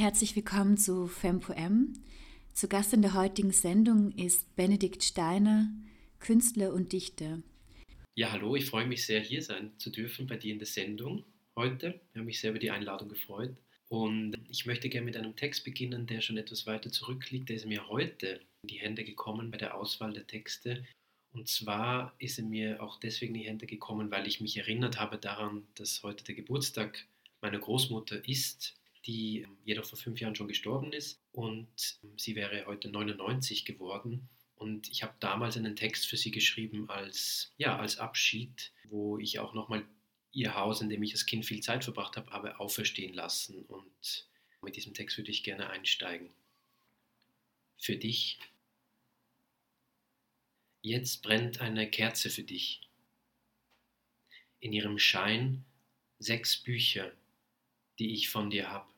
[0.00, 1.92] herzlich willkommen zu FemPoem.
[2.54, 5.70] Zu Gast in der heutigen Sendung ist Benedikt Steiner,
[6.20, 7.42] Künstler und Dichter.
[8.14, 11.22] Ja, hallo, ich freue mich sehr, hier sein zu dürfen bei dir in der Sendung
[11.54, 12.00] heute.
[12.12, 13.54] Ich habe mich sehr über die Einladung gefreut.
[13.90, 17.50] Und ich möchte gerne mit einem Text beginnen, der schon etwas weiter zurückliegt.
[17.50, 20.82] Der ist mir heute in die Hände gekommen bei der Auswahl der Texte.
[21.34, 24.98] Und zwar ist er mir auch deswegen in die Hände gekommen, weil ich mich erinnert
[24.98, 27.06] habe daran, dass heute der Geburtstag
[27.42, 31.20] meiner Großmutter ist, die jedoch vor fünf Jahren schon gestorben ist.
[31.32, 34.28] Und sie wäre heute 99 geworden.
[34.56, 39.38] Und ich habe damals einen Text für sie geschrieben als, ja, als Abschied, wo ich
[39.38, 39.86] auch nochmal
[40.32, 43.64] ihr Haus, in dem ich als Kind viel Zeit verbracht habe, habe auferstehen lassen.
[43.64, 44.28] Und
[44.62, 46.30] mit diesem Text würde ich gerne einsteigen.
[47.78, 48.38] Für dich.
[50.82, 52.82] Jetzt brennt eine Kerze für dich.
[54.60, 55.64] In ihrem Schein
[56.18, 57.12] sechs Bücher,
[58.00, 58.92] die ich von dir hab.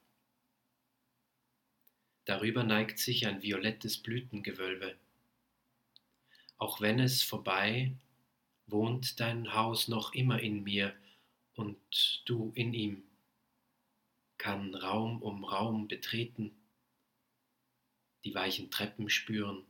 [2.25, 4.97] Darüber neigt sich ein violettes Blütengewölbe.
[6.57, 7.93] Auch wenn es vorbei,
[8.67, 10.97] wohnt dein Haus noch immer in mir,
[11.55, 13.03] und du in ihm,
[14.39, 16.53] kann Raum um Raum betreten,
[18.25, 19.65] die weichen Treppen spüren,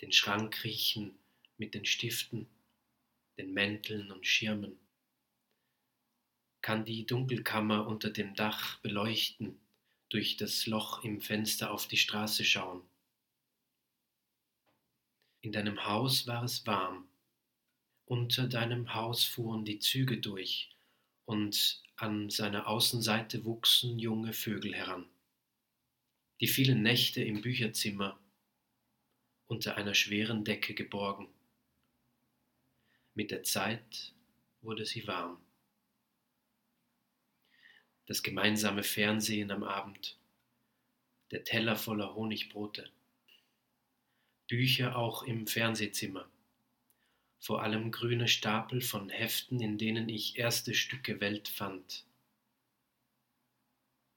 [0.00, 1.14] den Schrank riechen
[1.58, 2.48] mit den Stiften,
[3.36, 4.81] den Mänteln und Schirmen,
[6.62, 9.60] kann die Dunkelkammer unter dem Dach beleuchten,
[10.08, 12.82] durch das Loch im Fenster auf die Straße schauen.
[15.40, 17.08] In deinem Haus war es warm,
[18.06, 20.70] unter deinem Haus fuhren die Züge durch,
[21.24, 25.06] und an seiner Außenseite wuchsen junge Vögel heran.
[26.40, 28.18] Die vielen Nächte im Bücherzimmer,
[29.46, 31.28] unter einer schweren Decke geborgen.
[33.14, 34.14] Mit der Zeit
[34.60, 35.40] wurde sie warm.
[38.12, 40.18] Das gemeinsame Fernsehen am Abend,
[41.30, 42.90] der Teller voller Honigbrote,
[44.48, 46.28] Bücher auch im Fernsehzimmer
[47.38, 52.04] vor allem grüne Stapel von Heften, in denen ich erste Stücke Welt fand.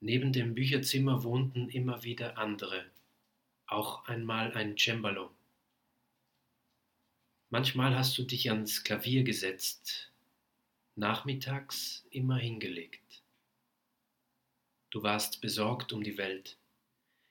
[0.01, 2.91] Neben dem Bücherzimmer wohnten immer wieder andere,
[3.65, 5.33] auch einmal ein Cembalo.
[7.49, 10.11] Manchmal hast du dich ans Klavier gesetzt,
[10.95, 13.24] nachmittags immer hingelegt.
[14.95, 16.57] Du warst besorgt um die Welt,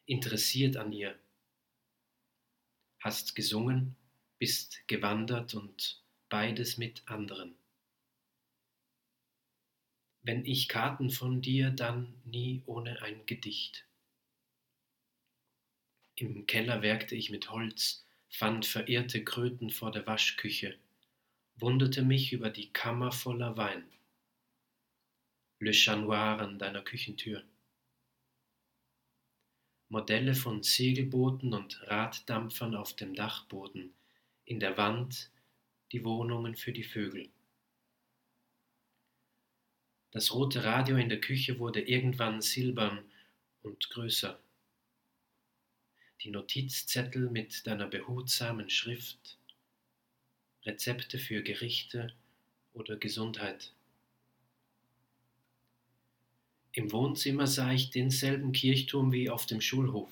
[0.04, 1.18] interessiert an ihr,
[2.98, 3.96] hast gesungen
[4.38, 7.54] bist gewandert und beides mit anderen.
[10.20, 13.86] Wenn ich Karten von dir, dann nie ohne ein Gedicht.
[16.16, 20.76] Im Keller werkte ich mit Holz, fand verehrte Kröten vor der Waschküche,
[21.56, 23.88] wunderte mich über die Kammer voller Wein.
[25.60, 27.42] Le Chanoir an deiner Küchentür.
[29.94, 33.94] Modelle von Segelbooten und Raddampfern auf dem Dachboden,
[34.44, 35.30] in der Wand
[35.92, 37.28] die Wohnungen für die Vögel.
[40.10, 43.04] Das rote Radio in der Küche wurde irgendwann silbern
[43.62, 44.40] und größer.
[46.22, 49.38] Die Notizzettel mit deiner behutsamen Schrift,
[50.64, 52.12] Rezepte für Gerichte
[52.72, 53.72] oder Gesundheit.
[56.76, 60.10] Im Wohnzimmer sah ich denselben Kirchturm wie auf dem Schulhof.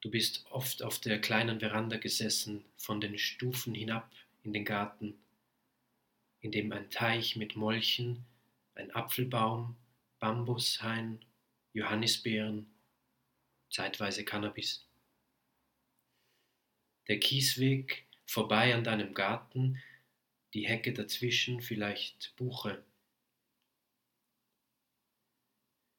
[0.00, 4.10] Du bist oft auf der kleinen Veranda gesessen, von den Stufen hinab
[4.42, 5.14] in den Garten,
[6.40, 8.24] in dem ein Teich mit Molchen,
[8.74, 9.76] ein Apfelbaum,
[10.18, 11.24] Bambushain,
[11.72, 12.66] Johannisbeeren,
[13.70, 14.84] zeitweise Cannabis.
[17.06, 19.80] Der Kiesweg vorbei an deinem Garten,
[20.54, 22.84] die Hecke dazwischen, vielleicht Buche.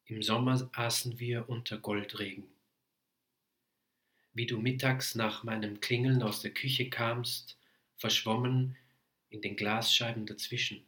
[0.06, 2.48] Im Sommer aßen wir unter Goldregen
[4.36, 7.56] wie du mittags nach meinem Klingeln aus der Küche kamst,
[7.96, 8.76] verschwommen
[9.30, 10.84] in den Glasscheiben dazwischen.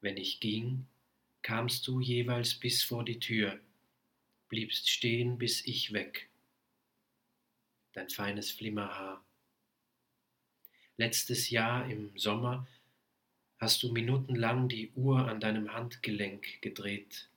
[0.00, 0.86] Wenn ich ging,
[1.42, 3.58] kamst du jeweils bis vor die Tür,
[4.48, 6.28] bliebst stehen, bis ich weg.
[7.94, 9.24] Dein feines Flimmerhaar.
[10.98, 12.68] Letztes Jahr im Sommer
[13.60, 17.28] hast du minutenlang die Uhr an deinem Handgelenk gedreht.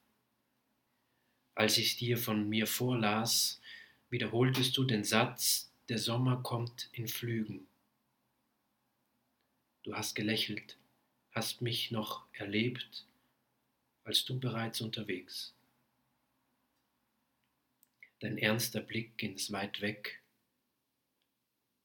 [1.54, 3.62] Als ich dir von mir vorlas,
[4.10, 7.68] wiederholtest du den Satz, der Sommer kommt in Flügen.
[9.84, 10.78] Du hast gelächelt,
[11.32, 13.06] hast mich noch erlebt,
[14.06, 15.54] als du bereits unterwegs.
[18.20, 20.24] Dein ernster Blick ins Weit weg,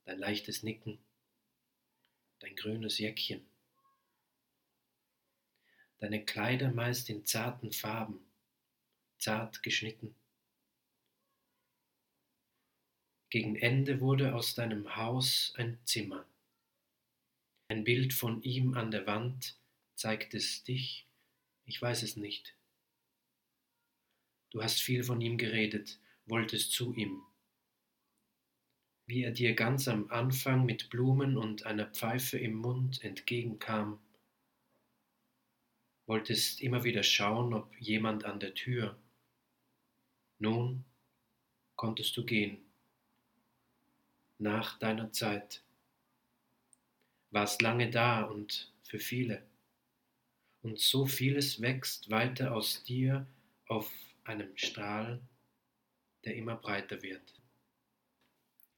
[0.04, 1.00] dein leichtes Nicken,
[2.38, 3.44] dein grünes Jäckchen.
[5.98, 8.20] Deine Kleider meist in zarten Farben,
[9.18, 10.14] zart geschnitten.
[13.30, 16.26] Gegen Ende wurde aus deinem Haus ein Zimmer.
[17.68, 19.58] Ein Bild von ihm an der Wand
[19.94, 21.06] zeigt es dich,
[21.66, 22.54] ich weiß es nicht.
[24.50, 27.22] Du hast viel von ihm geredet, wolltest zu ihm.
[29.04, 34.00] Wie er dir ganz am Anfang mit Blumen und einer Pfeife im Mund entgegenkam,
[36.08, 38.96] wolltest immer wieder schauen, ob jemand an der Tür.
[40.38, 40.84] Nun
[41.76, 42.58] konntest du gehen,
[44.38, 45.62] nach deiner Zeit.
[47.30, 49.42] Warst lange da und für viele.
[50.62, 53.26] Und so vieles wächst weiter aus dir
[53.66, 53.92] auf
[54.24, 55.20] einem Strahl,
[56.24, 57.34] der immer breiter wird.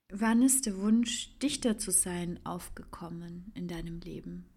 [0.08, 4.50] Wann ist der Wunsch, Dichter zu sein, aufgekommen in deinem Leben?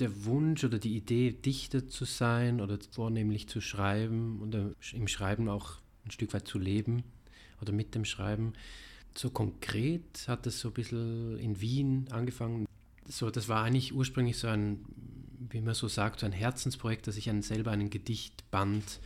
[0.00, 4.56] Der Wunsch oder die Idee, Dichter zu sein oder vornehmlich zu schreiben und
[4.92, 5.74] im Schreiben auch
[6.04, 7.04] ein Stück weit zu leben
[7.60, 8.54] oder mit dem Schreiben.
[9.14, 12.66] So konkret hat es so ein bisschen in Wien angefangen.
[13.06, 14.84] So, das war eigentlich ursprünglich so ein,
[15.50, 19.00] wie man so sagt, so ein Herzensprojekt, dass ich einen, selber einen Gedichtband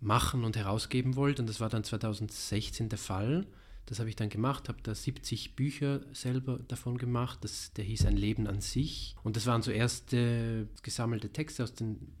[0.00, 1.42] machen und herausgeben wollte.
[1.42, 3.46] Und das war dann 2016 der Fall.
[3.86, 7.38] Das habe ich dann gemacht, habe da 70 Bücher selber davon gemacht.
[7.42, 9.16] Das, der hieß Ein Leben an sich.
[9.22, 12.12] Und das waren so erste gesammelte Texte aus den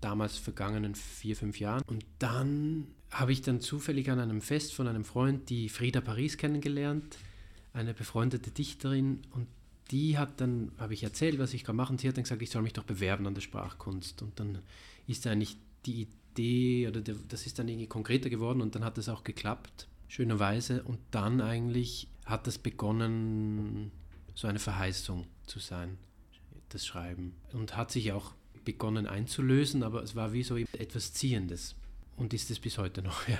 [0.00, 1.82] damals vergangenen vier, fünf Jahren.
[1.86, 6.36] Und dann habe ich dann zufällig an einem Fest von einem Freund die Frieda Paris
[6.36, 7.16] kennengelernt,
[7.72, 9.22] eine befreundete Dichterin.
[9.30, 9.46] Und
[9.90, 11.96] die hat dann, habe ich erzählt, was ich gerade machen.
[11.96, 14.20] Sie hat dann gesagt, ich soll mich doch bewerben an der Sprachkunst.
[14.20, 14.58] Und dann
[15.06, 15.56] ist eigentlich
[15.86, 19.86] die Idee, oder das ist dann irgendwie konkreter geworden und dann hat es auch geklappt,
[20.08, 20.82] schönerweise.
[20.82, 23.90] Und dann eigentlich hat es begonnen,
[24.34, 25.98] so eine Verheißung zu sein,
[26.70, 27.36] das Schreiben.
[27.52, 28.34] Und hat sich auch
[28.64, 31.76] begonnen einzulösen, aber es war wie so etwas Ziehendes.
[32.16, 33.38] Und ist es bis heute noch, ja.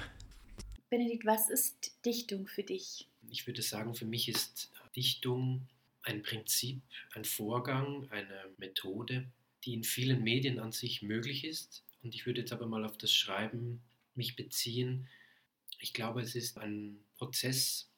[0.91, 3.09] Benedikt, was ist Dichtung für dich?
[3.31, 5.67] Ich würde sagen, für mich ist Dichtung
[6.03, 6.83] ein Prinzip,
[7.15, 9.27] ein Vorgang, eine Methode,
[9.65, 12.99] die in vielen Medien an sich möglich ist, und ich würde jetzt aber mal auf
[12.99, 13.81] das Schreiben
[14.15, 15.09] mich beziehen.
[15.85, 17.91] Ich glaube, es ist ein Prozess,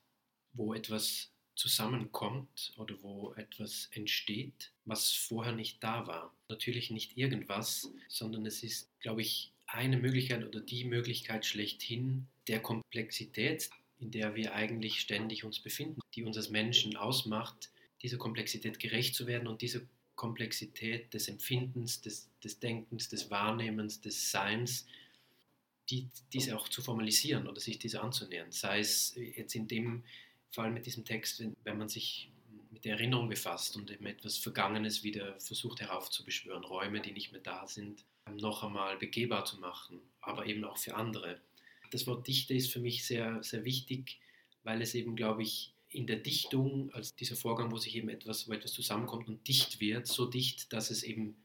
[0.54, 6.34] wo etwas zusammenkommt oder wo etwas entsteht, was vorher nicht da war.
[6.48, 12.60] Natürlich nicht irgendwas, sondern es ist, glaube ich, eine Möglichkeit oder die Möglichkeit schlechthin der
[12.60, 17.70] Komplexität, in der wir eigentlich ständig uns befinden, die uns als Menschen ausmacht,
[18.02, 19.82] dieser Komplexität gerecht zu werden und dieser
[20.16, 24.88] Komplexität des Empfindens, des, des Denkens, des Wahrnehmens, des Seins,
[25.90, 28.50] die, diese auch zu formalisieren oder sich diese anzunähern.
[28.52, 30.04] Sei es jetzt in dem
[30.50, 32.30] Fall mit diesem Text, wenn, man sich
[32.70, 37.40] mit der Erinnerung befasst und eben etwas Vergangenes wieder versucht heraufzubeschwören, Räume, die nicht mehr
[37.40, 38.04] da sind,
[38.34, 41.40] noch einmal begehbar zu machen, aber eben auch für andere.
[41.90, 44.18] Das Wort Dichte ist für mich sehr, sehr wichtig,
[44.64, 48.48] weil es eben, glaube ich, in der Dichtung, als dieser Vorgang, wo sich eben etwas,
[48.48, 51.36] wo etwas zusammenkommt und dicht wird, so dicht, dass es eben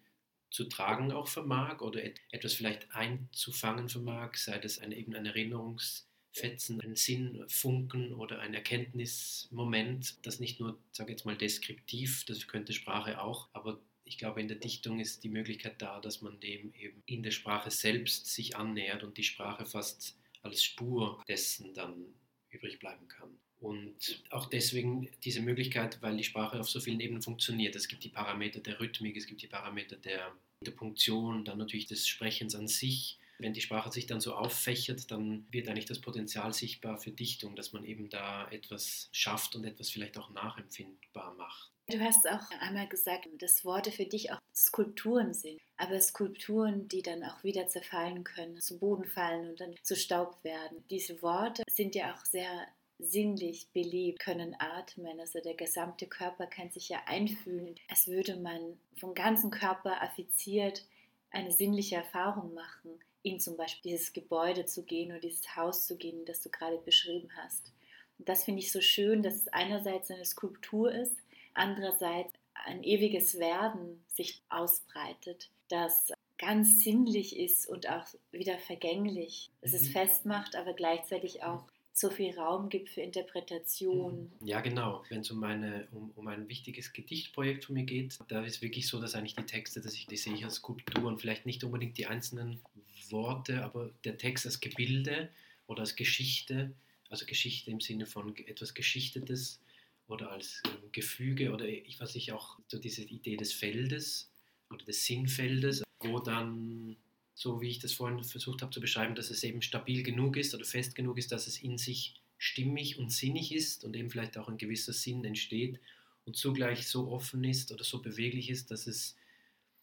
[0.51, 6.81] zu tragen auch vermag oder etwas vielleicht einzufangen vermag, sei das eine, eben ein Erinnerungsfetzen,
[6.81, 13.21] ein Sinnfunken oder ein Erkenntnismoment, das nicht nur, sage jetzt mal, deskriptiv, das könnte Sprache
[13.21, 17.01] auch, aber ich glaube, in der Dichtung ist die Möglichkeit da, dass man dem eben
[17.05, 22.13] in der Sprache selbst sich annähert und die Sprache fast als Spur dessen dann
[22.49, 23.39] übrig bleiben kann.
[23.61, 27.75] Und auch deswegen diese Möglichkeit, weil die Sprache auf so vielen Ebenen funktioniert.
[27.75, 30.33] Es gibt die Parameter der Rhythmik, es gibt die Parameter der,
[30.65, 33.19] der Punktion, dann natürlich des Sprechens an sich.
[33.37, 37.55] Wenn die Sprache sich dann so auffächert, dann wird eigentlich das Potenzial sichtbar für Dichtung,
[37.55, 41.71] dass man eben da etwas schafft und etwas vielleicht auch nachempfindbar macht.
[41.87, 47.01] Du hast auch einmal gesagt, dass Worte für dich auch Skulpturen sind, aber Skulpturen, die
[47.01, 50.83] dann auch wieder zerfallen können, zu Boden fallen und dann zu Staub werden.
[50.89, 52.67] Diese Worte sind ja auch sehr
[53.01, 55.19] sinnlich belebt, können atmen.
[55.19, 60.85] Also der gesamte Körper kann sich ja einfühlen, als würde man vom ganzen Körper affiziert
[61.31, 65.97] eine sinnliche Erfahrung machen, in zum Beispiel dieses Gebäude zu gehen oder dieses Haus zu
[65.97, 67.71] gehen, das du gerade beschrieben hast.
[68.19, 71.15] Und das finde ich so schön, dass es einerseits eine Skulptur ist,
[71.53, 72.33] andererseits
[72.65, 79.51] ein ewiges Werden sich ausbreitet, das ganz sinnlich ist und auch wieder vergänglich.
[79.61, 79.91] Es es mhm.
[79.91, 84.29] festmacht, aber gleichzeitig auch so viel Raum gibt für Interpretation.
[84.39, 84.47] Mhm.
[84.47, 85.03] Ja, genau.
[85.09, 85.43] Wenn es um,
[85.91, 89.45] um, um ein wichtiges Gedichtprojekt von mir geht, da ist wirklich so, dass eigentlich die
[89.45, 92.61] Texte, dass ich die sehe ich als Skulptur und vielleicht nicht unbedingt die einzelnen
[93.09, 95.29] Worte, aber der Text als Gebilde
[95.67, 96.73] oder als Geschichte,
[97.09, 99.61] also Geschichte im Sinne von etwas Geschichtetes
[100.07, 104.31] oder als ähm, Gefüge oder ich, was ich auch, so diese Idee des Feldes
[104.69, 106.95] oder des Sinnfeldes, wo dann,
[107.33, 110.53] so wie ich das vorhin versucht habe zu beschreiben, dass es eben stabil genug ist
[110.53, 114.37] oder fest genug ist, dass es in sich stimmig und sinnig ist und eben vielleicht
[114.37, 115.79] auch ein gewisser Sinn entsteht
[116.25, 119.15] und zugleich so offen ist oder so beweglich ist, dass es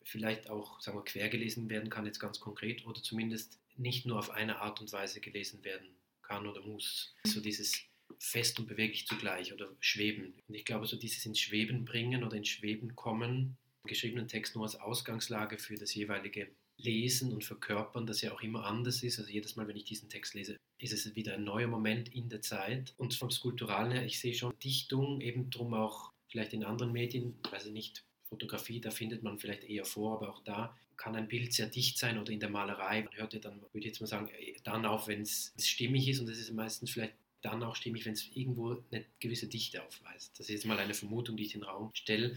[0.03, 4.19] vielleicht auch, sagen wir, quer gelesen werden kann, jetzt ganz konkret, oder zumindest nicht nur
[4.19, 5.89] auf eine Art und Weise gelesen werden
[6.23, 7.15] kann oder muss.
[7.25, 7.81] So dieses
[8.19, 10.35] fest und beweglich zugleich oder schweben.
[10.49, 14.65] Und ich glaube, so dieses ins Schweben bringen oder ins Schweben kommen, geschriebenen Text nur
[14.65, 19.19] als Ausgangslage für das jeweilige Lesen und Verkörpern, das ja auch immer anders ist.
[19.19, 22.29] Also jedes Mal, wenn ich diesen Text lese, ist es wieder ein neuer Moment in
[22.29, 22.95] der Zeit.
[22.97, 27.35] Und vom Skulpturalen her, ich sehe schon Dichtung, eben drum auch vielleicht in anderen Medien,
[27.51, 31.53] also nicht Fotografie, da findet man vielleicht eher vor, aber auch da kann ein Bild
[31.53, 33.03] sehr dicht sein oder in der Malerei.
[33.03, 34.29] Man hört ja dann, würde ich jetzt mal sagen,
[34.65, 38.15] dann auf, wenn es stimmig ist und es ist meistens vielleicht dann auch stimmig, wenn
[38.15, 40.33] es irgendwo eine gewisse Dichte aufweist.
[40.39, 42.37] Das ist jetzt mal eine Vermutung, die ich in den Raum stelle.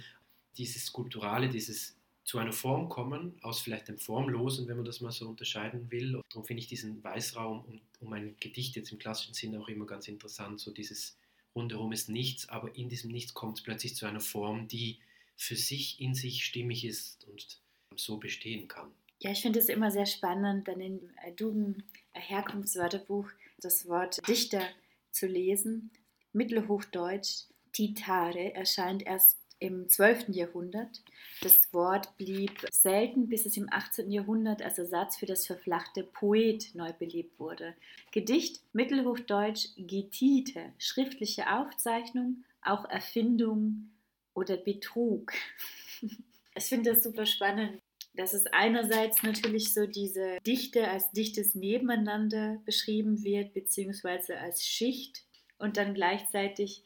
[0.58, 5.12] Dieses Skulpturale, dieses zu einer Form kommen, aus vielleicht dem Formlosen, wenn man das mal
[5.12, 6.22] so unterscheiden will.
[6.30, 9.86] Darum finde ich diesen Weißraum um, um ein Gedicht jetzt im klassischen Sinne auch immer
[9.86, 10.60] ganz interessant.
[10.60, 11.18] So dieses
[11.56, 15.00] rundherum ist nichts, aber in diesem Nichts kommt es plötzlich zu einer Form, die
[15.36, 17.60] für sich in sich stimmig ist und
[17.96, 18.92] so bestehen kann.
[19.20, 21.00] Ja, ich finde es immer sehr spannend, dann in
[21.36, 24.64] Duden Herkunftswörterbuch das Wort Dichter
[25.12, 25.92] zu lesen.
[26.34, 30.30] Mittelhochdeutsch Titare erscheint erst im 12.
[30.30, 31.02] Jahrhundert.
[31.42, 34.12] Das Wort blieb selten, bis es im 18.
[34.12, 37.76] Jahrhundert als Ersatz für das verflachte Poet neu belebt wurde.
[38.12, 43.92] Gedicht, Mittelhochdeutsch Getite, schriftliche Aufzeichnung, auch Erfindung
[44.34, 45.32] oder Betrug.
[46.54, 47.80] Ich finde das super spannend,
[48.14, 55.24] dass es einerseits natürlich so diese Dichte als dichtes Nebeneinander beschrieben wird, beziehungsweise als Schicht
[55.60, 56.84] und dann gleichzeitig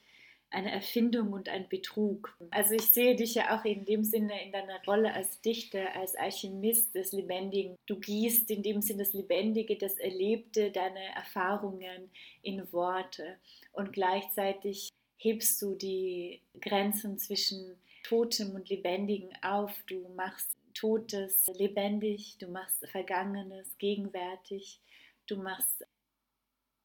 [0.56, 2.36] eine Erfindung und ein Betrug.
[2.50, 6.16] Also ich sehe dich ja auch in dem Sinne in deiner Rolle als Dichter, als
[6.16, 7.76] Alchemist des Lebendigen.
[7.86, 12.10] Du gießt in dem Sinne das Lebendige, das Erlebte, deine Erfahrungen
[12.42, 13.38] in Worte
[13.74, 19.72] und gleichzeitig hebst du die Grenzen zwischen Totem und Lebendigen auf.
[19.88, 24.80] Du machst Totes lebendig, du machst Vergangenes gegenwärtig,
[25.28, 25.86] du machst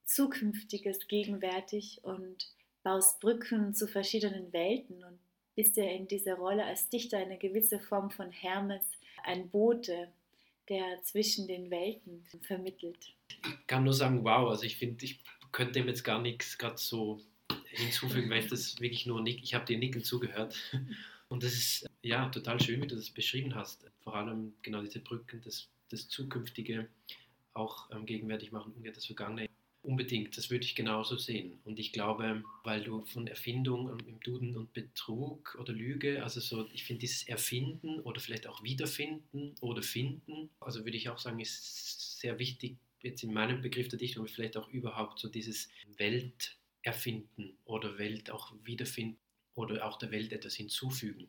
[0.04, 2.48] Zukünftiges gegenwärtig und
[2.82, 5.18] baust Brücken zu verschiedenen Welten und
[5.54, 8.84] bist ja in dieser Rolle als Dichter eine gewisse Form von Hermes,
[9.24, 10.08] ein Bote,
[10.68, 13.12] der zwischen den Welten vermittelt.
[13.28, 15.20] Ich kann nur sagen, wow, also ich finde, ich
[15.52, 17.20] könnte dem jetzt gar nichts gerade so
[17.64, 20.56] hinzufügen, weil ich das wirklich nur nick, ich habe dir nicken zugehört.
[21.28, 23.88] Und das ist ja total schön, wie du das beschrieben hast.
[24.02, 26.88] Vor allem genau diese Brücken, das, das Zukünftige
[27.54, 29.48] auch ähm, gegenwärtig machen und das Vergangene.
[29.82, 31.58] Unbedingt, das würde ich genauso sehen.
[31.64, 36.68] Und ich glaube, weil du von Erfindung im Duden und Betrug oder Lüge, also so,
[36.74, 41.40] ich finde dieses Erfinden oder vielleicht auch Wiederfinden oder Finden, also würde ich auch sagen,
[41.40, 47.56] ist sehr wichtig, jetzt in meinem Begriff der Dichtung, vielleicht auch überhaupt so dieses Welterfinden
[47.64, 49.18] oder Welt auch wiederfinden
[49.54, 51.26] oder auch der Welt etwas hinzufügen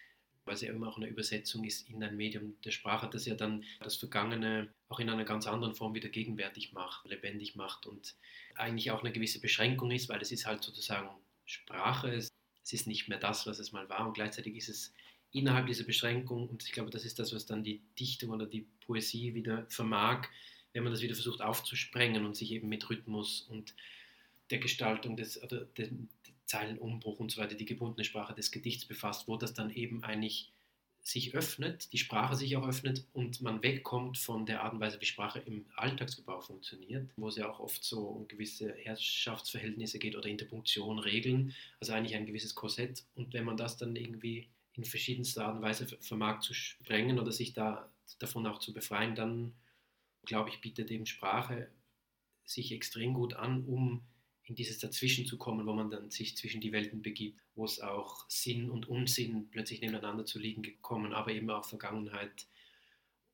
[0.59, 3.95] ja immer auch eine Übersetzung ist in ein Medium der Sprache, das ja dann das
[3.95, 8.15] Vergangene auch in einer ganz anderen Form wieder gegenwärtig macht, lebendig macht und
[8.55, 11.09] eigentlich auch eine gewisse Beschränkung ist, weil es ist halt sozusagen
[11.45, 12.29] Sprache, es
[12.69, 14.93] ist nicht mehr das, was es mal war und gleichzeitig ist es
[15.31, 18.67] innerhalb dieser Beschränkung und ich glaube, das ist das, was dann die Dichtung oder die
[18.85, 20.27] Poesie wieder vermag,
[20.73, 23.73] wenn man das wieder versucht aufzusprengen und sich eben mit Rhythmus und
[24.49, 25.65] der Gestaltung des, oder
[26.51, 30.51] Zeilenumbruch und so weiter, die gebundene Sprache des Gedichts befasst, wo das dann eben eigentlich
[31.03, 35.01] sich öffnet, die Sprache sich auch öffnet und man wegkommt von der Art und Weise,
[35.01, 40.15] wie Sprache im Alltagsgebrauch funktioniert, wo es ja auch oft so um gewisse Herrschaftsverhältnisse geht
[40.15, 43.03] oder Interpunktion, Regeln, also eigentlich ein gewisses Korsett.
[43.15, 47.31] Und wenn man das dann irgendwie in verschiedenster Art und Weise vermag zu sprengen oder
[47.31, 47.89] sich da
[48.19, 49.53] davon auch zu befreien, dann
[50.25, 51.67] glaube ich, bietet eben Sprache
[52.45, 54.03] sich extrem gut an, um
[54.51, 57.79] in dieses Dazwischen zu kommen, wo man dann sich zwischen die Welten begibt, wo es
[57.79, 62.47] auch Sinn und Unsinn plötzlich nebeneinander zu liegen gekommen, aber eben auch Vergangenheit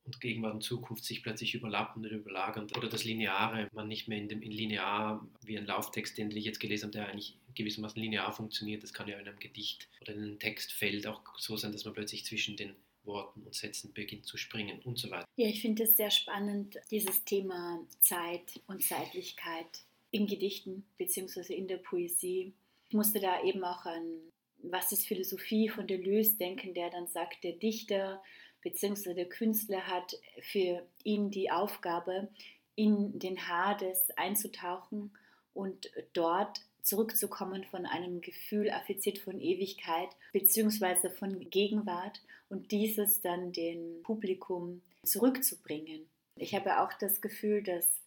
[0.04, 4.16] und Gegenwart und Zukunft sich plötzlich überlappen oder überlagern oder das Lineare, man nicht mehr
[4.16, 8.00] in dem in linear wie ein Lauftext, den ich jetzt gelesen habe, der eigentlich gewissermaßen
[8.00, 11.72] linear funktioniert, das kann ja in einem Gedicht oder in einem Textfeld auch so sein,
[11.72, 15.26] dass man plötzlich zwischen den Worten und Sätzen beginnt zu springen und so weiter.
[15.34, 21.54] Ja, ich finde es sehr spannend, dieses Thema Zeit und Zeitlichkeit in Gedichten bzw.
[21.54, 22.54] in der Poesie.
[22.88, 24.20] Ich musste da eben auch an
[24.62, 28.22] was ist Philosophie von Deleuze denken, der dann sagt, der Dichter
[28.62, 29.14] bzw.
[29.14, 32.28] der Künstler hat für ihn die Aufgabe,
[32.74, 35.10] in den Hades einzutauchen
[35.52, 41.10] und dort zurückzukommen von einem Gefühl affiziert von Ewigkeit bzw.
[41.10, 46.08] von Gegenwart und dieses dann dem Publikum zurückzubringen.
[46.36, 48.00] Ich habe auch das Gefühl, dass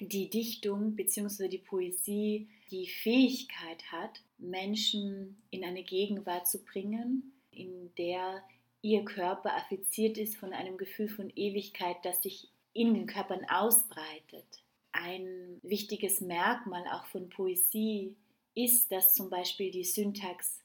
[0.00, 1.48] die Dichtung bzw.
[1.48, 8.42] die Poesie die Fähigkeit hat, Menschen in eine Gegenwart zu bringen, in der
[8.82, 14.62] ihr Körper affiziert ist von einem Gefühl von Ewigkeit, das sich in den Körpern ausbreitet.
[14.92, 18.16] Ein wichtiges Merkmal auch von Poesie
[18.54, 20.60] ist, dass zum Beispiel die Syntax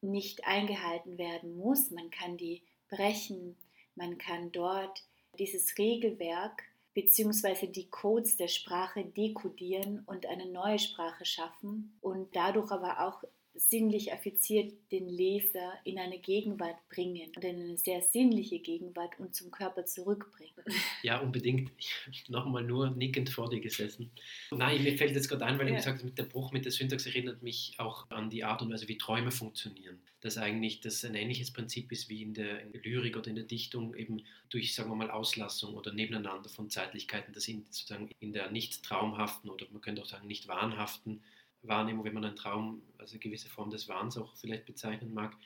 [0.00, 1.90] nicht eingehalten werden muss.
[1.90, 3.56] Man kann die brechen,
[3.94, 5.04] man kann dort
[5.38, 7.66] dieses Regelwerk bzw.
[7.66, 14.12] die Codes der Sprache dekodieren und eine neue Sprache schaffen und dadurch aber auch sinnlich
[14.12, 19.50] affiziert den Leser in eine Gegenwart bringen und in eine sehr sinnliche Gegenwart und zum
[19.50, 20.52] Körper zurückbringen.
[21.02, 21.70] Ja, unbedingt.
[21.78, 24.10] Ich habe nochmal nur nickend vor dir gesessen.
[24.52, 25.72] Nein, mir fällt jetzt gerade ein, weil ja.
[25.72, 28.62] du gesagt hast, mit der Bruch mit der Syntax erinnert mich auch an die Art
[28.62, 30.00] und Weise, wie Träume funktionieren.
[30.20, 33.34] Dass eigentlich das ein ähnliches Prinzip ist wie in der, in der Lyrik oder in
[33.34, 38.08] der Dichtung, eben durch, sagen wir mal, Auslassung oder Nebeneinander von Zeitlichkeiten, das in, sozusagen
[38.20, 41.22] in der nicht traumhaften oder man könnte auch sagen nicht wahnhaften
[41.62, 45.36] Wahrnehmung, wenn man einen Traum, also eine gewisse Form des Wahns auch vielleicht bezeichnen mag,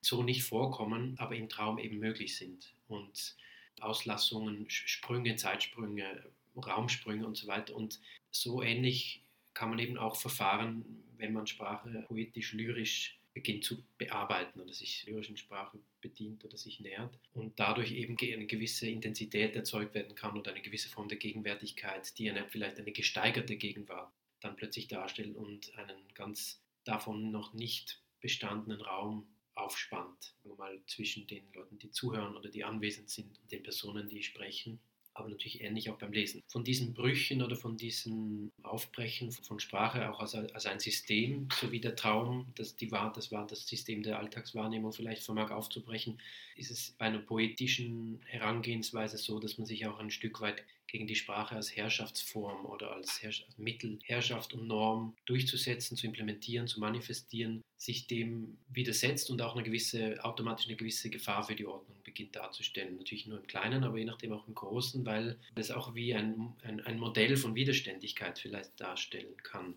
[0.00, 2.74] so nicht vorkommen, aber im Traum eben möglich sind.
[2.88, 3.36] Und
[3.80, 6.24] Auslassungen, Sprünge, Zeitsprünge,
[6.56, 7.74] Raumsprünge und so weiter.
[7.74, 9.22] Und so ähnlich
[9.54, 10.84] kann man eben auch verfahren,
[11.18, 16.80] wenn man Sprache poetisch, lyrisch beginnt zu bearbeiten oder sich lyrischen Sprache bedient oder sich
[16.80, 21.18] nähert und dadurch eben eine gewisse Intensität erzeugt werden kann oder eine gewisse Form der
[21.18, 24.10] Gegenwärtigkeit, die eine, vielleicht eine gesteigerte Gegenwart
[24.46, 31.44] dann plötzlich darstellt und einen ganz davon noch nicht bestandenen Raum aufspannt, mal zwischen den
[31.52, 34.80] Leuten, die zuhören oder die anwesend sind und den Personen, die sprechen
[35.18, 36.42] aber natürlich ähnlich auch beim Lesen.
[36.46, 41.72] Von diesen Brüchen oder von diesem Aufbrechen von Sprache auch als, als ein System, so
[41.72, 46.20] wie der Traum, das, die war, das war das System der Alltagswahrnehmung vielleicht vermag aufzubrechen,
[46.54, 50.62] ist es bei einer poetischen Herangehensweise so, dass man sich auch ein Stück weit
[50.96, 56.66] gegen die Sprache als Herrschaftsform oder als, Herrsch Mittel, Herrschaft und Norm durchzusetzen, zu implementieren,
[56.66, 61.66] zu manifestieren, sich dem widersetzt und auch eine gewisse, automatisch eine gewisse Gefahr für die
[61.66, 62.96] Ordnung beginnt darzustellen.
[62.96, 66.54] Natürlich nur im Kleinen, aber je nachdem auch im Großen, weil es auch wie ein,
[66.62, 69.74] ein, ein Modell von Widerständigkeit vielleicht darstellen kann.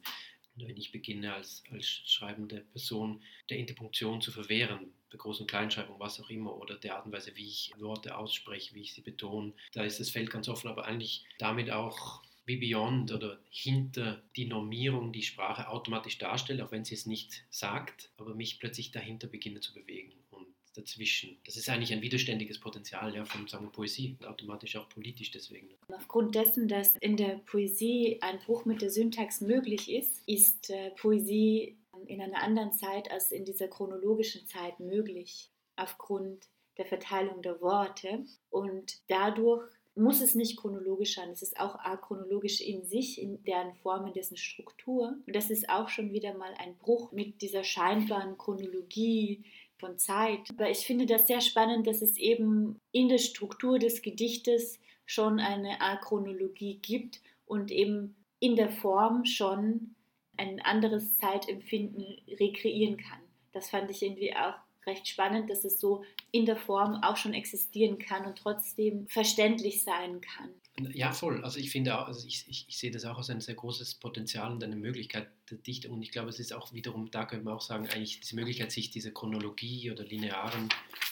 [0.56, 6.00] Wenn ich beginne als, als schreibende Person der Interpunktion zu verwehren, bei Groß- und Kleinschreibung,
[6.00, 9.02] was auch immer, oder der Art und Weise, wie ich Worte ausspreche, wie ich sie
[9.02, 14.24] betone, da ist das Feld ganz offen, aber eigentlich damit auch wie beyond oder hinter
[14.36, 18.92] die Normierung die Sprache automatisch darstellt, auch wenn sie es nicht sagt, aber mich plötzlich
[18.92, 21.38] dahinter beginne zu bewegen und dazwischen.
[21.46, 25.30] Das ist eigentlich ein widerständiges Potenzial ja, von sagen wir, Poesie und automatisch auch politisch
[25.30, 25.70] deswegen.
[25.94, 30.90] Aufgrund dessen, dass in der Poesie ein Bruch mit der Syntax möglich ist, ist äh,
[30.92, 37.62] Poesie in einer anderen Zeit als in dieser chronologischen Zeit möglich, aufgrund der Verteilung der
[37.62, 38.26] Worte.
[38.50, 39.64] Und dadurch
[39.96, 41.30] muss es nicht chronologisch sein.
[41.30, 45.16] Es ist auch chronologisch in sich, in deren Form, in dessen Struktur.
[45.26, 49.44] Und das ist auch schon wieder mal ein Bruch mit dieser scheinbaren Chronologie
[49.78, 50.40] von Zeit.
[50.50, 55.40] Aber ich finde das sehr spannend, dass es eben in der Struktur des Gedichtes schon
[55.40, 59.96] eine Achronologie gibt und eben in der Form schon
[60.40, 62.06] ein anderes Zeitempfinden
[62.40, 63.20] rekreieren kann.
[63.52, 67.34] Das fand ich irgendwie auch recht spannend, dass es so in der Form auch schon
[67.34, 70.50] existieren kann und trotzdem verständlich sein kann.
[70.94, 71.44] Ja, voll.
[71.44, 73.96] Also ich finde auch, also ich, ich, ich, sehe das auch als ein sehr großes
[73.96, 75.94] Potenzial und eine Möglichkeit der Dichtung.
[75.94, 78.72] Und ich glaube, es ist auch wiederum, da könnte man auch sagen, eigentlich diese Möglichkeit,
[78.72, 80.70] sich dieser Chronologie oder linearen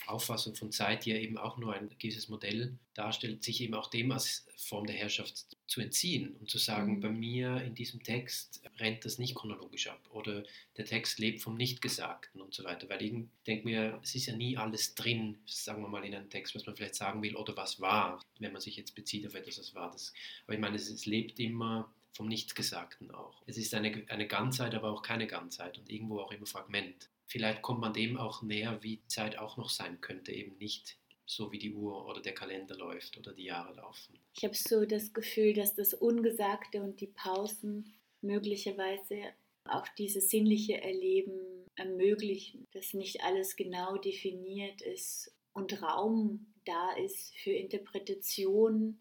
[0.07, 3.89] Auffassung von Zeit, die ja eben auch nur ein gewisses Modell darstellt, sich eben auch
[3.89, 6.99] dem als Form der Herrschaft zu entziehen und zu sagen, mhm.
[7.01, 10.43] bei mir in diesem Text rennt das nicht chronologisch ab oder
[10.77, 12.89] der Text lebt vom Nichtgesagten und so weiter.
[12.89, 13.13] Weil ich
[13.45, 16.65] denke mir, es ist ja nie alles drin, sagen wir mal in einem Text, was
[16.65, 19.75] man vielleicht sagen will oder was war, wenn man sich jetzt bezieht auf etwas, was
[19.75, 19.91] war.
[19.91, 20.13] Das,
[20.45, 23.41] aber ich meine, es, es lebt immer vom Nichtsgesagten auch.
[23.45, 27.61] Es ist eine, eine Ganzheit, aber auch keine Ganzheit und irgendwo auch immer Fragment vielleicht
[27.61, 31.59] kommt man dem auch näher, wie Zeit auch noch sein könnte, eben nicht so wie
[31.59, 34.17] die Uhr oder der Kalender läuft oder die Jahre laufen.
[34.33, 39.21] Ich habe so das Gefühl, dass das Ungesagte und die Pausen möglicherweise
[39.65, 47.35] auch dieses sinnliche Erleben ermöglichen, dass nicht alles genau definiert ist und Raum da ist
[47.37, 48.97] für Interpretation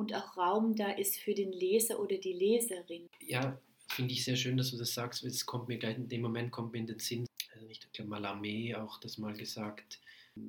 [0.00, 3.06] und auch Raum da ist für den Leser oder die Leserin.
[3.20, 5.22] Ja, finde ich sehr schön, dass du das sagst.
[5.24, 7.92] Es kommt mir gleich in dem Moment kommt mir in den Sinn, also nicht, ich
[7.92, 10.00] glaube Malame auch das mal gesagt,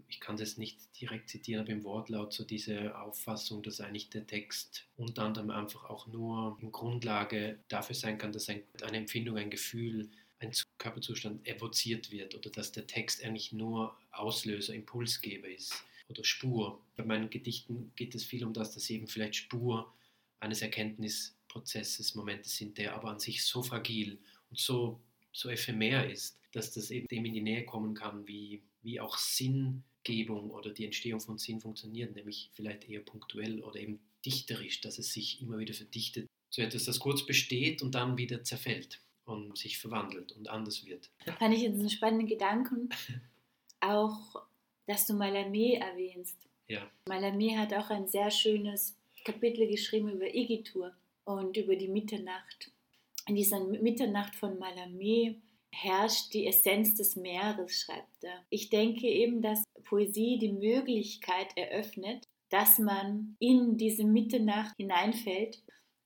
[0.08, 4.26] ich kann das nicht direkt zitieren, aber im Wortlaut so diese Auffassung, dass eigentlich der
[4.26, 8.64] Text unter anderem einfach auch nur in Grundlage dafür sein kann, dass eine
[8.98, 10.10] Empfindung, ein Gefühl
[10.40, 16.82] ein Körperzustand evoziert wird oder dass der Text eigentlich nur Auslöser, Impulsgeber ist oder Spur.
[16.96, 19.92] Bei meinen Gedichten geht es viel um das, dass eben vielleicht Spur
[20.40, 24.20] eines Erkenntnisprozesses, Momente sind, der aber an sich so fragil
[24.50, 25.00] und so,
[25.32, 29.18] so ephemer ist, dass das eben dem in die Nähe kommen kann, wie, wie auch
[29.18, 35.00] Sinngebung oder die Entstehung von Sinn funktioniert, nämlich vielleicht eher punktuell oder eben dichterisch, dass
[35.00, 36.28] es sich immer wieder verdichtet.
[36.50, 41.10] So etwas, das kurz besteht und dann wieder zerfällt und sich verwandelt und anders wird.
[41.26, 42.90] Da fand ich jetzt einen spannenden Gedanken,
[43.80, 44.42] auch,
[44.88, 46.38] dass du Mallarmé erwähnst.
[46.68, 46.90] Ja.
[47.08, 50.94] Mallarmé hat auch ein sehr schönes Kapitel geschrieben über Igitur
[51.26, 52.72] und über die Mitternacht.
[53.28, 55.36] In dieser Mitternacht von Mallarmé
[55.74, 58.44] herrscht die Essenz des Meeres, schreibt er.
[58.50, 65.62] Ich denke eben, dass Poesie die Möglichkeit eröffnet, dass man in diese Mitternacht hineinfällt.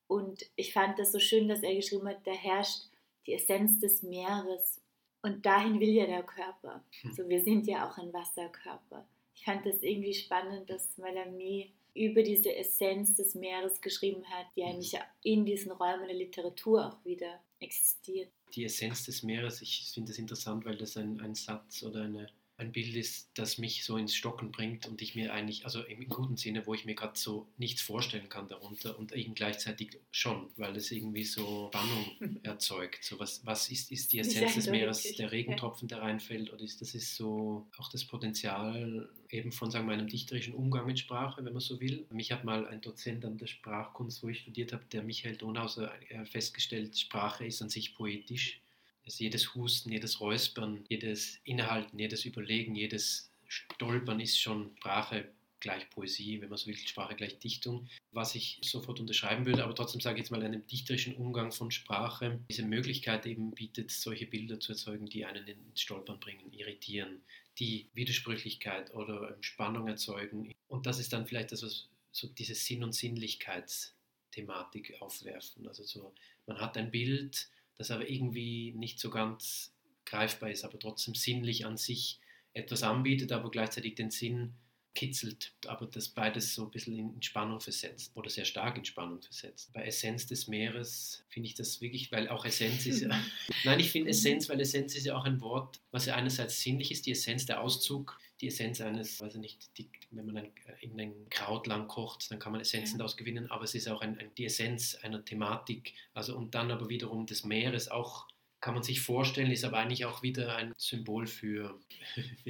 [0.08, 2.90] Und ich fand das so schön, dass er geschrieben hat, da herrscht
[3.26, 4.82] die Essenz des Meeres.
[5.26, 6.84] Und dahin will ja der Körper.
[7.02, 7.14] Hm.
[7.14, 9.08] So, wir sind ja auch ein Wasserkörper.
[9.34, 14.64] Ich fand das irgendwie spannend, dass Malami über diese Essenz des Meeres geschrieben hat, die
[14.64, 18.30] eigentlich in diesen Räumen der Literatur auch wieder existiert.
[18.54, 22.30] Die Essenz des Meeres, ich finde das interessant, weil das ein, ein Satz oder eine
[22.58, 26.08] ein Bild ist, das mich so ins Stocken bringt und ich mir eigentlich, also im
[26.08, 30.50] guten Sinne, wo ich mir gerade so nichts vorstellen kann darunter und eben gleichzeitig schon,
[30.56, 33.04] weil es irgendwie so Spannung erzeugt.
[33.04, 36.80] So was, was ist, ist die Essenz des Meeres, der Regentropfen, der reinfällt, oder ist
[36.80, 41.44] das ist so auch das Potenzial eben von sagen wir, einem dichterischen Umgang mit Sprache,
[41.44, 42.06] wenn man so will.
[42.10, 45.92] Mich hat mal ein Dozent an der Sprachkunst, wo ich studiert habe, der Michael Donhauser,
[46.10, 48.62] äh, festgestellt, Sprache ist an sich poetisch
[49.06, 55.88] also jedes Husten, jedes Räuspern, jedes Innehalten, jedes Überlegen, jedes Stolpern ist schon Sprache gleich
[55.90, 60.02] Poesie, wenn man so will, Sprache gleich Dichtung, was ich sofort unterschreiben würde, aber trotzdem
[60.02, 64.60] sage ich jetzt mal einen dichterischen Umgang von Sprache, diese Möglichkeit eben bietet, solche Bilder
[64.60, 67.24] zu erzeugen, die einen ins Stolpern bringen, irritieren,
[67.58, 70.54] die Widersprüchlichkeit oder Spannung erzeugen.
[70.68, 75.68] Und das ist dann vielleicht das, was so diese Sinn- und Sinnlichkeitsthematik aufwerfen.
[75.68, 76.14] Also so,
[76.46, 79.74] man hat ein Bild, das aber irgendwie nicht so ganz
[80.06, 82.20] greifbar ist, aber trotzdem sinnlich an sich
[82.54, 84.54] etwas anbietet, aber gleichzeitig den Sinn
[84.96, 89.22] kitzelt, aber das beides so ein bisschen in Spannung versetzt oder sehr stark in Spannung
[89.22, 89.72] versetzt.
[89.74, 93.10] Bei Essenz des Meeres finde ich das wirklich, weil auch Essenz ist ja,
[93.66, 96.92] nein, ich finde Essenz, weil Essenz ist ja auch ein Wort, was ja einerseits sinnlich
[96.92, 100.52] ist, die Essenz, der Auszug, die Essenz eines, weiß ich nicht, die, wenn man ein,
[100.82, 102.98] in ein Kraut lang kocht, dann kann man Essenzen ja.
[103.00, 106.72] daraus gewinnen, aber es ist auch ein, ein, die Essenz einer Thematik, also und dann
[106.72, 108.28] aber wiederum des Meeres auch
[108.62, 111.80] kann man sich vorstellen, ist aber eigentlich auch wieder ein Symbol für,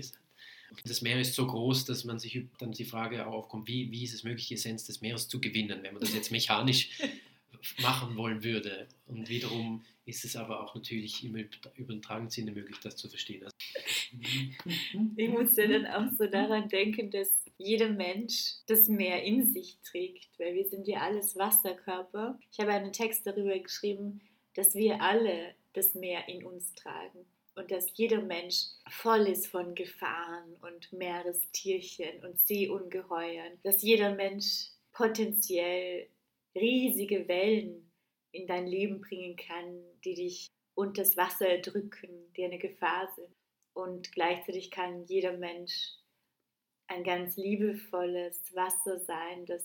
[0.83, 4.03] Das Meer ist so groß, dass man sich dann die Frage auch aufkommt, wie, wie
[4.03, 6.89] ist es möglich, die Essenz des Meeres zu gewinnen, wenn man das jetzt mechanisch
[7.81, 8.87] machen wollen würde.
[9.07, 11.35] Und wiederum ist es aber auch natürlich im
[11.75, 13.43] übertragenen Sinne möglich, das zu verstehen.
[13.43, 13.55] Also
[15.15, 20.37] ich musste dann auch so daran denken, dass jeder Mensch das Meer in sich trägt,
[20.37, 22.39] weil wir sind ja alles Wasserkörper.
[22.51, 24.21] Ich habe einen Text darüber geschrieben,
[24.53, 29.75] dass wir alle das Meer in uns tragen und dass jeder Mensch voll ist von
[29.75, 36.07] Gefahren und Meerestierchen und Seeungeheuern, dass jeder Mensch potenziell
[36.55, 37.91] riesige Wellen
[38.31, 43.33] in dein Leben bringen kann, die dich unter das Wasser drücken, die eine Gefahr sind.
[43.73, 45.95] Und gleichzeitig kann jeder Mensch
[46.87, 49.63] ein ganz liebevolles Wasser sein, das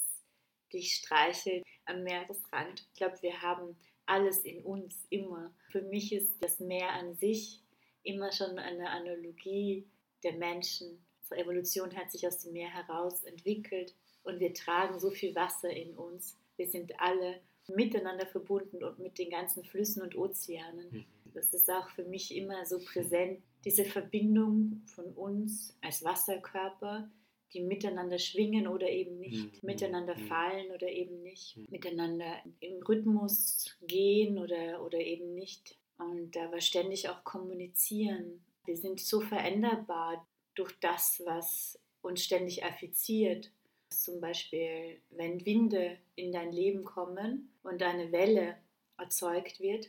[0.72, 2.86] dich streichelt am Meeresrand.
[2.92, 3.76] Ich glaube, wir haben
[4.06, 5.54] alles in uns immer.
[5.70, 7.60] Für mich ist das Meer an sich
[8.02, 9.86] immer schon eine Analogie
[10.22, 11.04] der Menschen.
[11.20, 15.70] Unsere Evolution hat sich aus dem Meer heraus entwickelt und wir tragen so viel Wasser
[15.70, 16.36] in uns.
[16.60, 20.90] Wir sind alle miteinander verbunden und mit den ganzen Flüssen und Ozeanen.
[20.90, 21.04] Mhm.
[21.32, 27.10] Das ist auch für mich immer so präsent, diese Verbindung von uns als Wasserkörper,
[27.54, 29.66] die miteinander schwingen oder eben nicht, mhm.
[29.66, 30.26] miteinander mhm.
[30.26, 35.78] fallen oder eben nicht, miteinander im Rhythmus gehen oder, oder eben nicht.
[35.96, 38.44] Und da war ständig auch kommunizieren.
[38.66, 43.50] Wir sind so veränderbar durch das, was uns ständig affiziert.
[43.90, 48.56] Zum Beispiel, wenn Winde in dein Leben kommen und eine Welle
[48.96, 49.88] erzeugt wird,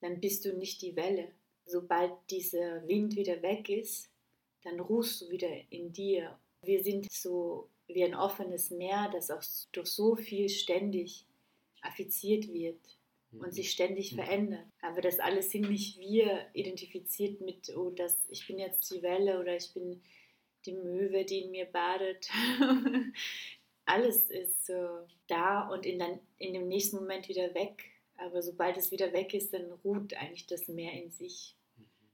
[0.00, 1.32] dann bist du nicht die Welle.
[1.66, 4.10] Sobald dieser Wind wieder weg ist,
[4.62, 6.38] dann ruhst du wieder in dir.
[6.62, 11.26] Wir sind so wie ein offenes Meer, das auch durch so viel ständig
[11.82, 12.78] affiziert wird
[13.32, 14.16] und sich ständig mhm.
[14.16, 14.66] verändert.
[14.82, 19.40] Aber das alles sind nicht wir identifiziert mit, oh, das, ich bin jetzt die Welle
[19.40, 20.02] oder ich bin
[20.66, 22.28] die Möwe, die in mir badet.
[23.84, 27.84] alles ist so da und in, dann, in dem nächsten Moment wieder weg.
[28.16, 31.56] Aber sobald es wieder weg ist, dann ruht eigentlich das Meer in sich.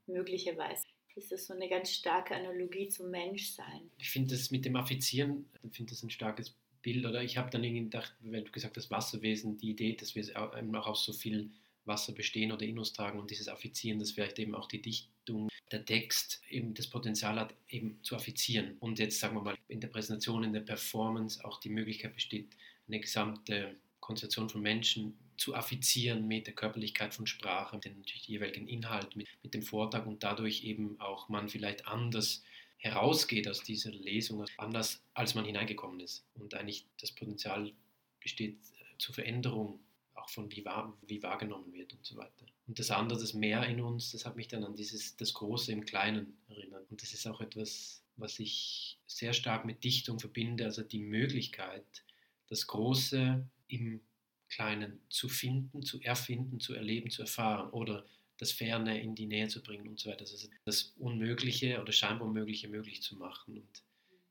[0.05, 0.85] möglicherweise.
[1.15, 3.89] Das ist so eine ganz starke Analogie zum Menschsein.
[3.97, 7.05] Ich finde das mit dem Affizieren, ich finde das ein starkes Bild.
[7.05, 10.23] Oder ich habe dann irgendwie gedacht, wenn du gesagt hast, Wasserwesen, die Idee, dass wir
[10.39, 11.51] auch aus so viel
[11.87, 15.49] Wasser bestehen oder in uns tragen und dieses Affizieren, das vielleicht eben auch die Dichtung,
[15.71, 18.77] der Text eben das Potenzial hat, eben zu affizieren.
[18.79, 22.55] Und jetzt sagen wir mal, in der Präsentation, in der Performance auch die Möglichkeit besteht,
[22.87, 28.67] eine gesamte Konstellation von Menschen zu affizieren mit der Körperlichkeit von Sprache, mit dem jeweiligen
[28.67, 32.43] Inhalt, mit, mit dem Vortrag und dadurch eben auch man vielleicht anders
[32.77, 36.25] herausgeht aus dieser Lesung, anders als man hineingekommen ist.
[36.35, 37.73] Und eigentlich das Potenzial
[38.21, 38.57] besteht
[38.97, 39.79] zur Veränderung
[40.27, 42.45] auch von wie, wahr, wie wahrgenommen wird und so weiter.
[42.67, 45.71] Und das andere, das Mehr in uns, das hat mich dann an dieses, das Große
[45.71, 46.89] im Kleinen erinnert.
[46.91, 52.03] Und das ist auch etwas, was ich sehr stark mit Dichtung verbinde, also die Möglichkeit,
[52.49, 54.01] das Große im
[54.49, 58.05] Kleinen zu finden, zu erfinden, zu erleben, zu erfahren oder
[58.37, 60.21] das Ferne in die Nähe zu bringen und so weiter.
[60.21, 63.57] Also das Unmögliche oder scheinbar Unmögliche möglich zu machen.
[63.57, 63.83] Und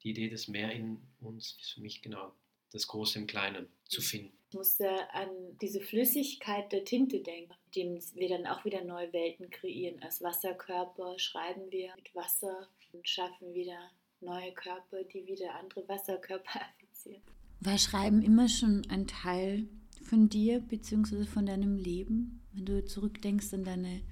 [0.03, 2.35] die Idee des Mehr in uns ist für mich genau
[2.71, 4.33] das Große im Kleinen zu finden.
[4.51, 5.29] Ich musste an
[5.61, 10.03] diese Flüssigkeit der Tinte denken, indem wir dann auch wieder neue Welten kreieren.
[10.03, 16.61] Als Wasserkörper schreiben wir mit Wasser und schaffen wieder neue Körper, die wieder andere Wasserkörper
[16.61, 17.23] affizieren.
[17.61, 19.69] War Schreiben immer schon ein Teil
[20.03, 21.25] von dir bzw.
[21.25, 24.03] von deinem Leben, wenn du zurückdenkst an deine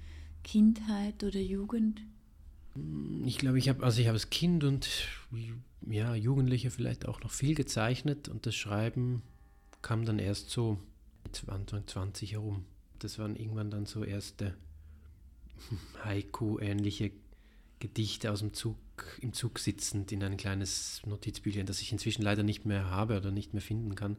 [0.43, 2.01] Kindheit oder Jugend?
[3.25, 4.89] Ich glaube, ich habe also ich habe als Kind und
[5.87, 9.23] ja, Jugendliche vielleicht auch noch viel gezeichnet und das Schreiben
[9.85, 10.79] kam dann erst so
[11.45, 12.65] Anfang 20 herum.
[12.97, 14.55] Das waren irgendwann dann so erste
[16.03, 17.11] Haiku-ähnliche
[17.77, 18.77] Gedichte aus dem Zug,
[19.21, 23.29] im Zug sitzend in ein kleines Notizbüchlein, das ich inzwischen leider nicht mehr habe oder
[23.29, 24.17] nicht mehr finden kann.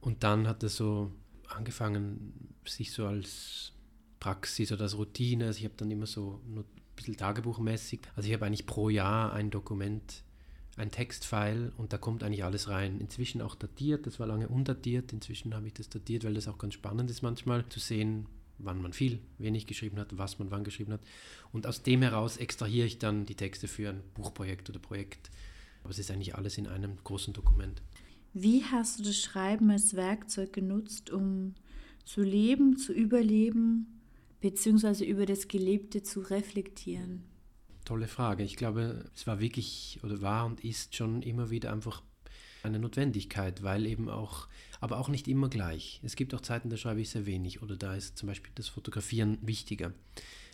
[0.00, 1.10] Und dann hat es so
[1.48, 3.72] angefangen, sich so als
[4.20, 8.34] Praxis oder als Routine, also ich habe dann immer so ein bisschen tagebuchmäßig, also ich
[8.34, 10.22] habe eigentlich pro Jahr ein Dokument,
[10.76, 12.98] ein Textfile und da kommt eigentlich alles rein.
[13.00, 16.58] Inzwischen auch datiert, das war lange undatiert, inzwischen habe ich das datiert, weil das auch
[16.58, 18.26] ganz spannend ist manchmal zu sehen,
[18.58, 21.00] wann man viel, wenig geschrieben hat, was man wann geschrieben hat.
[21.52, 25.30] Und aus dem heraus extrahiere ich dann die Texte für ein Buchprojekt oder Projekt.
[25.82, 27.82] Aber es ist eigentlich alles in einem großen Dokument.
[28.34, 31.54] Wie hast du das Schreiben als Werkzeug genutzt, um
[32.04, 34.00] zu leben, zu überleben,
[34.40, 37.24] beziehungsweise über das Gelebte zu reflektieren?
[37.84, 38.44] Tolle Frage.
[38.44, 42.02] Ich glaube, es war wirklich oder war und ist schon immer wieder einfach
[42.62, 44.46] eine Notwendigkeit, weil eben auch,
[44.80, 46.00] aber auch nicht immer gleich.
[46.02, 48.68] Es gibt auch Zeiten, da schreibe ich sehr wenig oder da ist zum Beispiel das
[48.68, 49.92] Fotografieren wichtiger.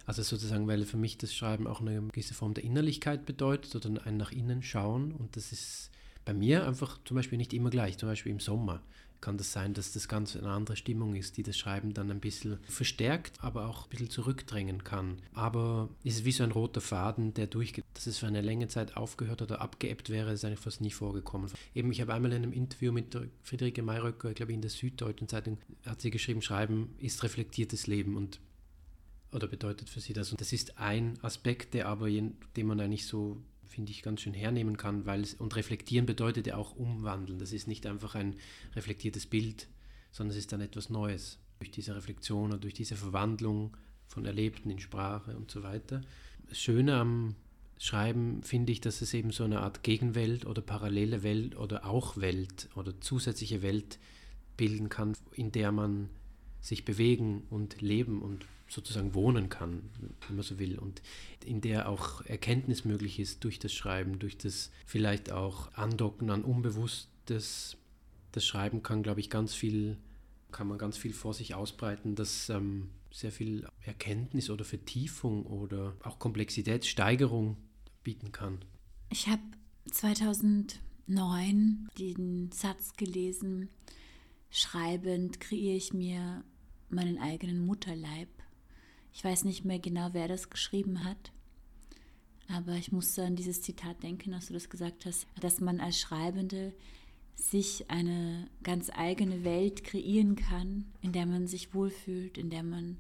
[0.07, 4.07] Also sozusagen, weil für mich das Schreiben auch eine gewisse Form der Innerlichkeit bedeutet oder
[4.07, 5.91] ein nach innen schauen und das ist
[6.25, 7.97] bei mir einfach zum Beispiel nicht immer gleich.
[7.99, 8.83] Zum Beispiel im Sommer
[9.21, 12.21] kann das sein, dass das Ganze eine andere Stimmung ist, die das Schreiben dann ein
[12.21, 15.19] bisschen verstärkt, aber auch ein bisschen zurückdrängen kann.
[15.33, 17.85] Aber es ist wie so ein roter Faden, der durchgeht.
[17.95, 21.51] Dass es für eine längere Zeit aufgehört oder abgeebbt wäre, ist eigentlich fast nie vorgekommen.
[21.75, 25.29] Eben, ich habe einmal in einem Interview mit Friederike Mayröcker, ich glaube in der Süddeutschen
[25.29, 28.41] Zeitung, hat sie geschrieben, Schreiben ist reflektiertes Leben und
[29.33, 30.31] oder bedeutet für sie das.
[30.31, 33.37] Und das ist ein Aspekt, der aber, den man eigentlich so
[33.69, 37.39] finde ich, ganz schön hernehmen kann, weil es, und reflektieren bedeutet ja auch umwandeln.
[37.39, 38.37] Das ist nicht einfach ein
[38.75, 39.69] reflektiertes Bild,
[40.11, 41.39] sondern es ist dann etwas Neues.
[41.59, 43.77] Durch diese Reflexion und durch diese Verwandlung
[44.07, 46.01] von Erlebten in Sprache und so weiter.
[46.49, 47.35] Das Schöne am
[47.79, 52.17] Schreiben finde ich, dass es eben so eine Art Gegenwelt oder parallele Welt oder auch
[52.17, 53.99] Welt oder zusätzliche Welt
[54.57, 56.11] bilden kann, in der man
[56.61, 59.91] sich bewegen und leben und sozusagen wohnen kann,
[60.27, 61.03] wenn man so will, und
[61.45, 66.45] in der auch Erkenntnis möglich ist durch das Schreiben, durch das vielleicht auch Andocken an
[66.45, 67.77] Unbewusstes.
[68.33, 69.97] Das Schreiben kann, glaube ich, ganz viel,
[70.53, 75.97] kann man ganz viel vor sich ausbreiten, das ähm, sehr viel Erkenntnis oder Vertiefung oder
[76.03, 77.57] auch Komplexitätssteigerung
[78.03, 78.59] bieten kann.
[79.11, 79.43] Ich habe
[79.91, 83.71] 2009 den Satz gelesen,
[84.51, 86.45] schreibend kreiere ich mir
[86.91, 88.29] meinen eigenen Mutterleib.
[89.19, 91.33] Ich weiß nicht mehr genau, wer das geschrieben hat,
[92.47, 95.99] aber ich musste an dieses Zitat denken, als du das gesagt hast, dass man als
[95.99, 96.73] Schreibende
[97.35, 102.97] sich eine ganz eigene Welt kreieren kann, in der man sich wohlfühlt, in der man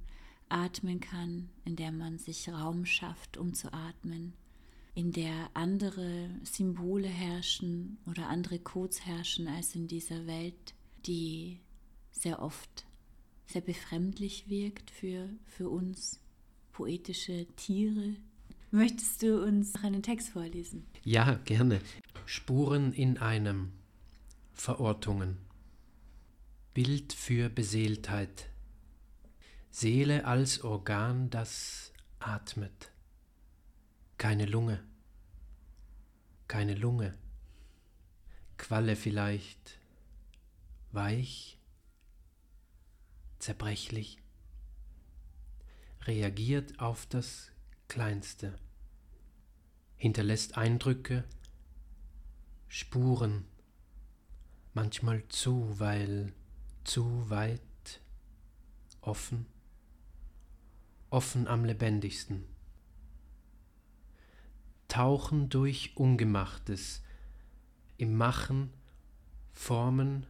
[0.48, 4.32] atmen kann, in der man sich Raum schafft, um zu atmen,
[4.96, 10.74] in der andere Symbole herrschen oder andere Codes herrschen als in dieser Welt,
[11.06, 11.60] die
[12.10, 12.87] sehr oft
[13.48, 16.20] sehr befremdlich wirkt für, für uns
[16.72, 18.14] poetische Tiere.
[18.70, 20.86] Möchtest du uns noch einen Text vorlesen?
[21.02, 21.80] Ja, gerne.
[22.26, 23.72] Spuren in einem.
[24.52, 25.38] Verortungen.
[26.74, 28.50] Bild für Beseeltheit.
[29.70, 32.92] Seele als Organ, das atmet.
[34.18, 34.82] keine Lunge,
[36.48, 37.14] keine Lunge,
[38.56, 39.78] Qualle vielleicht,
[40.90, 41.57] weich,
[43.38, 44.18] zerbrechlich,
[46.02, 47.50] reagiert auf das
[47.88, 48.56] Kleinste,
[49.96, 51.24] hinterlässt Eindrücke,
[52.68, 53.44] Spuren,
[54.74, 56.32] manchmal zu, weil
[56.84, 57.60] zu weit,
[59.00, 59.46] offen,
[61.10, 62.44] offen am lebendigsten.
[64.88, 67.02] Tauchen durch Ungemachtes,
[67.96, 68.72] im Machen,
[69.52, 70.26] Formen,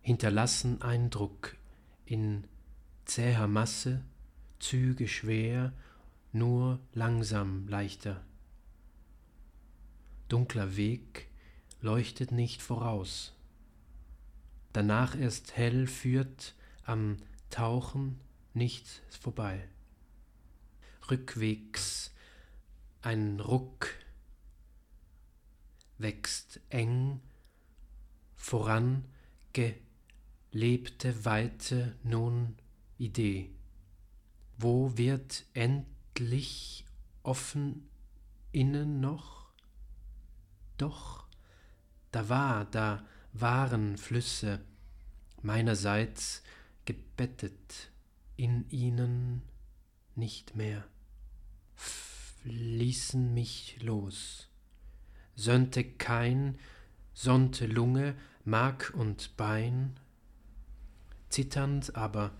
[0.00, 1.57] hinterlassen Eindruck
[2.10, 2.44] in
[3.04, 4.02] zäher Masse,
[4.58, 5.72] Züge schwer,
[6.32, 8.24] nur langsam leichter.
[10.28, 11.28] Dunkler Weg
[11.80, 13.34] leuchtet nicht voraus.
[14.72, 17.18] Danach erst hell führt am
[17.50, 18.20] Tauchen
[18.54, 19.68] nichts vorbei.
[21.10, 22.12] Rückwegs
[23.02, 23.90] ein Ruck
[25.98, 27.20] wächst eng
[28.36, 29.04] voran
[30.50, 32.56] gelebte weite nun
[32.96, 33.50] Idee.
[34.56, 36.84] Wo wird endlich
[37.22, 37.88] offen
[38.50, 39.52] innen noch?
[40.78, 41.26] Doch,
[42.10, 44.60] da war, da waren Flüsse
[45.42, 46.42] meinerseits
[46.84, 47.90] gebettet
[48.36, 49.42] in ihnen
[50.16, 50.84] nicht mehr,
[52.44, 54.48] ließen mich los,
[55.36, 56.58] sönnte kein,
[57.14, 60.00] sonnte Lunge, Mark und Bein,
[61.28, 62.32] zitternd aber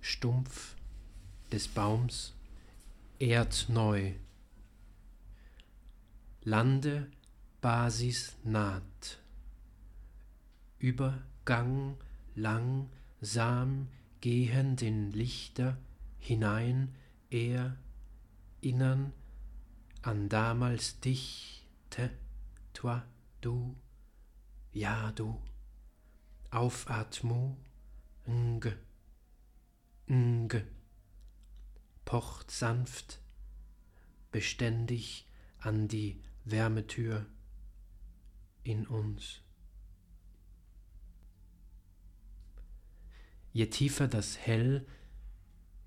[0.00, 0.76] stumpf
[1.52, 2.34] des Baums,
[3.18, 4.12] erdneu.
[6.42, 7.10] Lande
[7.60, 9.18] Basis naht,
[10.78, 11.96] Übergang
[12.34, 13.88] langsam
[14.20, 15.78] gehen den Lichter
[16.18, 16.94] hinein,
[17.30, 17.76] er
[18.60, 19.12] innern
[20.02, 22.10] an damals dich, te,
[22.74, 23.00] toi,
[23.40, 23.74] du,
[24.72, 25.40] ja du,
[26.50, 27.56] Aufatmu,
[28.26, 28.64] ng,
[30.06, 30.62] ng,
[32.04, 33.20] pocht sanft,
[34.30, 35.26] beständig
[35.58, 37.26] an die Wärmetür
[38.62, 39.40] in uns.
[43.52, 44.84] Je tiefer das Hell,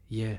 [0.07, 0.37] je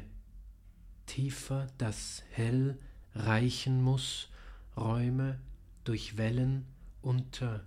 [1.07, 2.79] tiefer das Hell
[3.15, 4.31] reichen muss,
[4.77, 5.41] Räume
[5.85, 6.67] durch Wellen
[7.03, 7.67] unterwegs,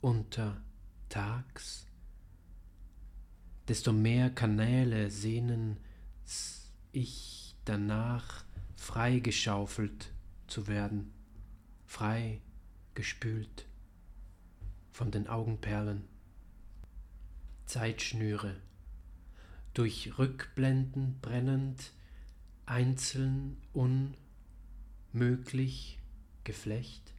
[0.00, 1.85] untertags,
[3.68, 5.78] desto mehr Kanäle sehnen
[6.92, 8.44] ich danach,
[8.76, 10.12] freigeschaufelt
[10.46, 11.12] zu werden,
[11.84, 12.40] frei
[12.94, 13.66] gespült
[14.92, 16.04] von den Augenperlen.
[17.66, 18.56] Zeitschnüre,
[19.74, 21.92] durch Rückblenden brennend,
[22.64, 23.58] einzeln
[25.12, 25.98] unmöglich
[26.44, 27.12] Geflecht,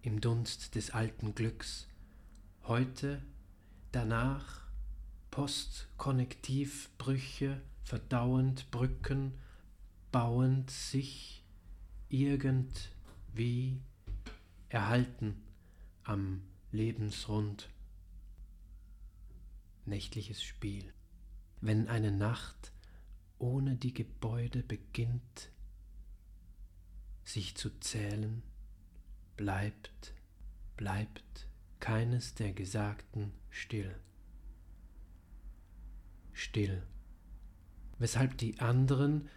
[0.00, 1.86] im Dunst des alten Glücks,
[2.64, 3.22] heute,
[3.92, 4.61] danach,
[5.32, 9.32] Postkonnektivbrüche, verdauend Brücken,
[10.12, 11.42] bauend sich
[12.10, 13.80] irgendwie
[14.68, 15.42] erhalten
[16.04, 17.70] am Lebensrund
[19.86, 20.92] nächtliches Spiel.
[21.62, 22.70] Wenn eine Nacht
[23.38, 25.50] ohne die Gebäude beginnt,
[27.24, 28.42] sich zu zählen,
[29.38, 30.12] bleibt,
[30.76, 31.48] bleibt
[31.80, 33.98] keines der Gesagten still.
[36.32, 36.82] Still.
[37.98, 39.28] Weshalb die anderen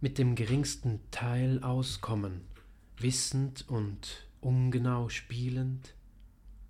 [0.00, 2.42] mit dem geringsten Teil auskommen,
[2.98, 5.94] wissend und ungenau spielend,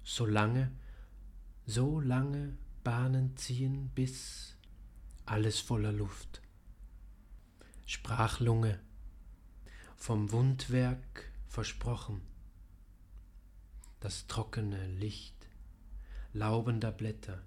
[0.02, 0.72] so lange,
[1.66, 4.56] so lange Bahnen ziehen, bis
[5.24, 6.40] alles voller Luft.
[7.84, 8.80] Sprachlunge,
[9.96, 12.20] vom Wundwerk versprochen,
[14.00, 15.36] das trockene Licht
[16.36, 17.42] laubender Blätter,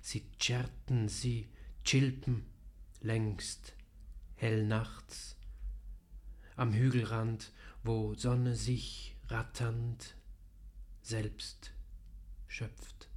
[0.00, 1.48] sie tscherten, sie
[1.84, 2.46] chilpen
[3.00, 3.74] längst,
[4.36, 5.36] hell nachts,
[6.56, 10.16] am Hügelrand, wo Sonne sich ratternd
[11.02, 11.72] selbst
[12.46, 13.08] schöpft.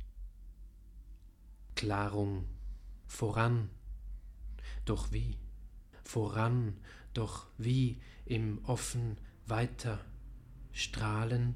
[1.75, 2.47] Klarung
[3.05, 3.69] voran,
[4.85, 5.37] doch wie,
[6.03, 6.77] voran,
[7.13, 10.03] doch wie im offen weiter
[10.71, 11.55] strahlen,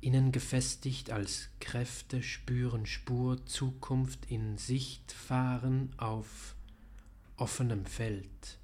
[0.00, 6.54] innen gefestigt als Kräfte spüren Spur Zukunft in Sicht fahren auf
[7.36, 8.58] offenem Feld,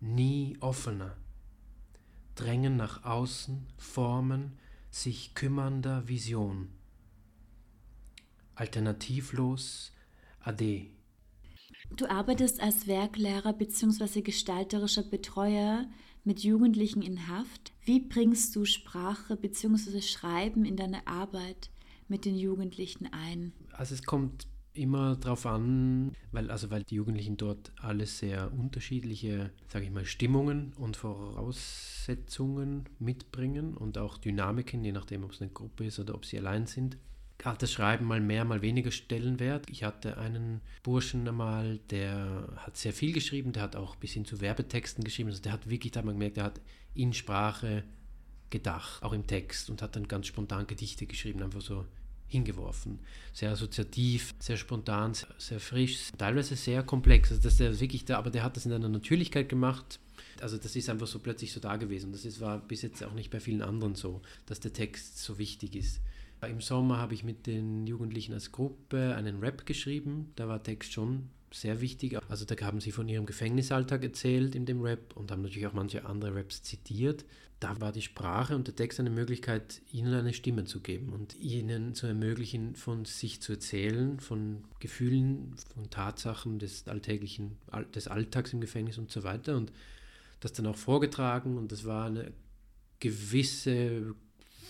[0.00, 1.16] nie offener,
[2.34, 4.58] drängen nach außen, formen
[4.90, 6.68] sich kümmernder Vision.
[8.54, 9.92] Alternativlos
[10.40, 10.90] AD.
[11.90, 14.22] Du arbeitest als Werklehrer bzw.
[14.22, 15.86] gestalterischer Betreuer
[16.24, 17.72] mit Jugendlichen in Haft.
[17.84, 20.00] Wie bringst du Sprache bzw.
[20.00, 21.70] Schreiben in deine Arbeit
[22.08, 23.52] mit den Jugendlichen ein?
[23.72, 29.52] Also es kommt immer darauf an, weil, also weil die Jugendlichen dort alle sehr unterschiedliche,
[29.68, 35.52] sage ich mal, Stimmungen und Voraussetzungen mitbringen und auch Dynamiken, je nachdem, ob es eine
[35.52, 36.98] Gruppe ist oder ob sie allein sind.
[37.42, 39.68] Hat das Schreiben mal mehr, mal weniger Stellenwert.
[39.68, 44.24] Ich hatte einen Burschen einmal, der hat sehr viel geschrieben, der hat auch bis hin
[44.24, 45.28] zu Werbetexten geschrieben.
[45.28, 46.60] Also der hat wirklich, da hat man gemerkt, der hat
[46.94, 47.84] in Sprache
[48.48, 51.84] gedacht, auch im Text und hat dann ganz spontan Gedichte geschrieben, einfach so
[52.28, 52.98] hingeworfen.
[53.32, 57.30] Sehr assoziativ, sehr spontan, sehr, frisch, teilweise sehr komplex.
[57.30, 60.00] Also das ist wirklich da, aber der hat das in einer Natürlichkeit gemacht.
[60.40, 62.12] Also das ist einfach so plötzlich so da gewesen.
[62.12, 65.38] Das ist, war bis jetzt auch nicht bei vielen anderen so, dass der Text so
[65.38, 66.00] wichtig ist.
[66.48, 70.32] Im Sommer habe ich mit den Jugendlichen als Gruppe einen Rap geschrieben.
[70.36, 72.18] Da war Text schon sehr wichtig.
[72.28, 75.72] Also da haben sie von ihrem Gefängnisalltag erzählt in dem Rap und haben natürlich auch
[75.72, 77.24] manche andere Raps zitiert.
[77.60, 81.36] Da war die Sprache und der Text eine Möglichkeit, ihnen eine Stimme zu geben und
[81.36, 87.56] ihnen zu ermöglichen, von sich zu erzählen, von Gefühlen, von Tatsachen des alltäglichen,
[87.94, 89.56] des Alltags im Gefängnis und so weiter.
[89.56, 89.72] Und
[90.40, 92.32] das dann auch vorgetragen und das war eine
[93.00, 94.14] gewisse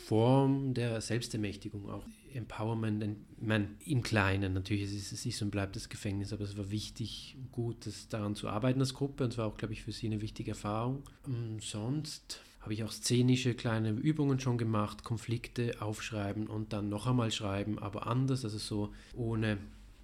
[0.05, 2.05] Form der Selbstermächtigung auch.
[2.35, 6.71] Empowerment, man, im Kleinen natürlich, es ist, ist und bleibt das Gefängnis, aber es war
[6.71, 9.93] wichtig, gut das daran zu arbeiten als Gruppe und es war auch, glaube ich, für
[9.93, 11.05] sie eine wichtige Erfahrung.
[11.25, 17.07] Und sonst habe ich auch szenische kleine Übungen schon gemacht, Konflikte aufschreiben und dann noch
[17.07, 19.59] einmal schreiben, aber anders, also so ohne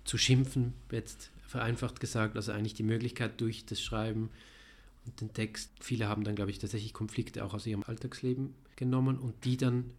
[0.05, 4.31] zu schimpfen, jetzt vereinfacht gesagt, also eigentlich die Möglichkeit durch das Schreiben
[5.05, 5.73] und den Text.
[5.81, 9.91] Viele haben dann, glaube ich, tatsächlich Konflikte auch aus ihrem Alltagsleben genommen und die dann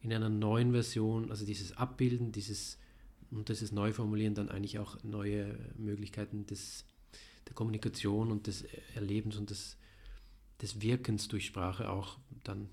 [0.00, 2.78] in einer neuen Version, also dieses Abbilden, dieses
[3.30, 6.84] und dieses Neuformulieren dann eigentlich auch neue Möglichkeiten des,
[7.46, 8.64] der Kommunikation und des
[8.94, 9.76] Erlebens und des,
[10.62, 12.68] des Wirkens durch Sprache auch dann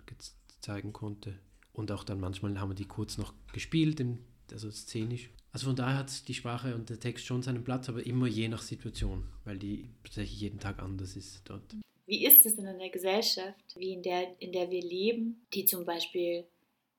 [0.61, 1.37] zeigen konnte.
[1.73, 4.03] Und auch dann manchmal haben wir die kurz noch gespielt,
[4.51, 5.29] also szenisch.
[5.51, 8.47] Also von daher hat die Sprache und der Text schon seinen Platz, aber immer je
[8.47, 11.75] nach Situation, weil die tatsächlich jeden Tag anders ist dort.
[12.07, 15.83] Wie ist es in einer Gesellschaft, wie in der, in der wir leben, die zum
[15.83, 16.45] Beispiel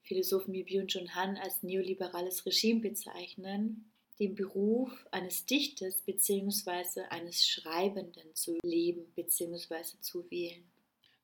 [0.03, 3.91] Philosophen wie Byung-Chun Han als neoliberales Regime bezeichnen,
[4.21, 7.03] den Beruf eines Dichters bzw.
[7.09, 9.99] eines Schreibenden zu leben bzw.
[10.01, 10.65] zu wählen?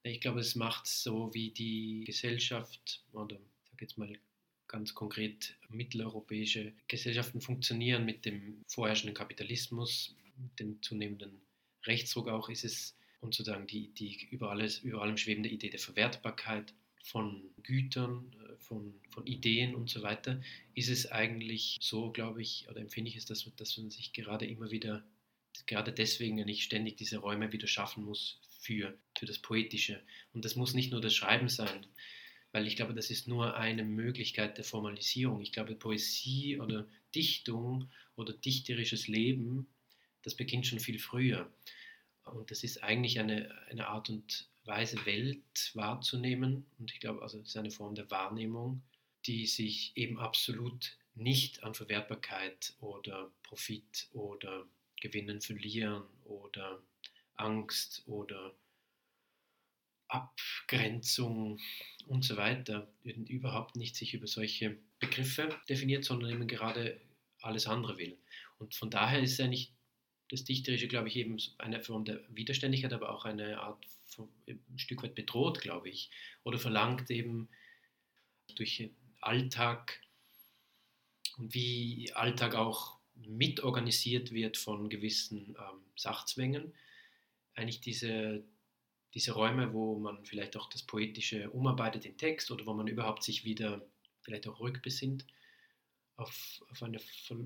[0.03, 4.18] Ich glaube, es macht so, wie die Gesellschaft, oder ich sage jetzt mal
[4.66, 11.43] ganz konkret mitteleuropäische Gesellschaften funktionieren mit dem vorherrschenden Kapitalismus, mit dem zunehmenden
[11.85, 15.81] Rechtsdruck auch, ist es und sozusagen die, die über, alles, über allem schwebende Idee der
[15.81, 20.41] Verwertbarkeit von Gütern, äh, von, von Ideen und so weiter,
[20.75, 24.47] ist es eigentlich so, glaube ich, oder empfinde ich es, dass, dass man sich gerade
[24.47, 25.05] immer wieder,
[25.66, 30.03] gerade deswegen nicht ständig diese Räume wieder schaffen muss für, für das Poetische.
[30.33, 31.87] Und das muss nicht nur das Schreiben sein,
[32.53, 35.41] weil ich glaube, das ist nur eine Möglichkeit der Formalisierung.
[35.41, 39.66] Ich glaube, Poesie oder Dichtung oder dichterisches Leben,
[40.22, 41.53] das beginnt schon viel früher.
[42.25, 46.66] Und das ist eigentlich eine, eine Art und Weise, Welt wahrzunehmen.
[46.79, 48.83] Und ich glaube, also es ist eine Form der Wahrnehmung,
[49.27, 54.66] die sich eben absolut nicht an Verwertbarkeit oder Profit oder
[55.01, 56.83] Gewinnen, Verlieren oder
[57.37, 58.55] Angst oder
[60.09, 61.61] Abgrenzung
[62.07, 67.01] und so weiter überhaupt nicht sich über solche Begriffe definiert, sondern eben gerade
[67.41, 68.16] alles andere will.
[68.59, 69.72] Und von daher ist eigentlich
[70.35, 74.78] das Dichterische, glaube ich, eben eine Form der Widerständigkeit, aber auch eine Art, von, ein
[74.78, 76.11] Stück weit bedroht, glaube ich,
[76.43, 77.49] oder verlangt eben
[78.57, 80.01] durch Alltag
[81.39, 86.74] und wie Alltag auch mitorganisiert wird von gewissen ähm, Sachzwängen,
[87.55, 88.45] eigentlich diese,
[89.14, 93.22] diese Räume, wo man vielleicht auch das Poetische umarbeitet in Text oder wo man überhaupt
[93.22, 93.87] sich wieder
[94.22, 95.24] vielleicht auch rückbesinnt
[96.16, 96.98] auf, auf eine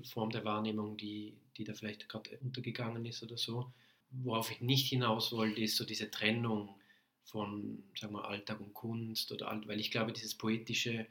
[0.03, 3.71] Form der Wahrnehmung, die, die da vielleicht gerade untergegangen ist oder so.
[4.11, 6.79] Worauf ich nicht hinaus wollte, ist so diese Trennung
[7.23, 11.07] von sagen wir, Alltag und Kunst oder weil ich glaube, dieses poetische,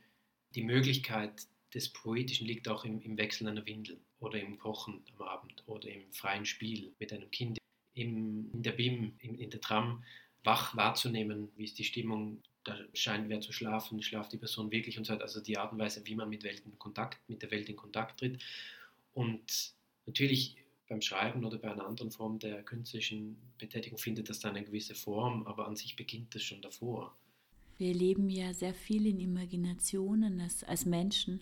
[0.54, 5.26] die Möglichkeit des Poetischen liegt auch im, im Wechseln einer Windel oder im Kochen am
[5.26, 7.58] Abend oder im freien Spiel mit einem Kind,
[7.94, 10.02] im, in der BIM, in, in der Tram
[10.44, 14.98] wach wahrzunehmen, wie ist die Stimmung da scheint wer zu schlafen, schlaft die Person wirklich
[14.98, 15.24] und so weiter.
[15.24, 17.76] Also die Art und Weise, wie man mit, Welt in Kontakt, mit der Welt in
[17.76, 18.42] Kontakt tritt.
[19.14, 19.72] Und
[20.06, 20.56] natürlich
[20.88, 24.94] beim Schreiben oder bei einer anderen Form der künstlerischen Betätigung findet das dann eine gewisse
[24.94, 27.14] Form, aber an sich beginnt das schon davor.
[27.76, 31.40] Wir leben ja sehr viel in Imaginationen als, als Menschen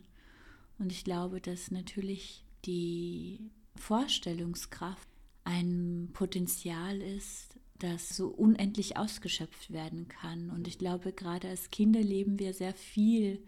[0.79, 5.09] und ich glaube, dass natürlich die Vorstellungskraft
[5.45, 10.51] ein Potenzial ist, das so unendlich ausgeschöpft werden kann.
[10.51, 13.43] Und ich glaube, gerade als Kinder leben wir sehr viel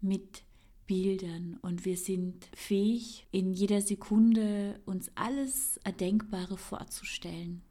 [0.00, 0.42] mit
[0.86, 7.62] Bildern und wir sind fähig, in jeder Sekunde uns alles Erdenkbare vorzustellen.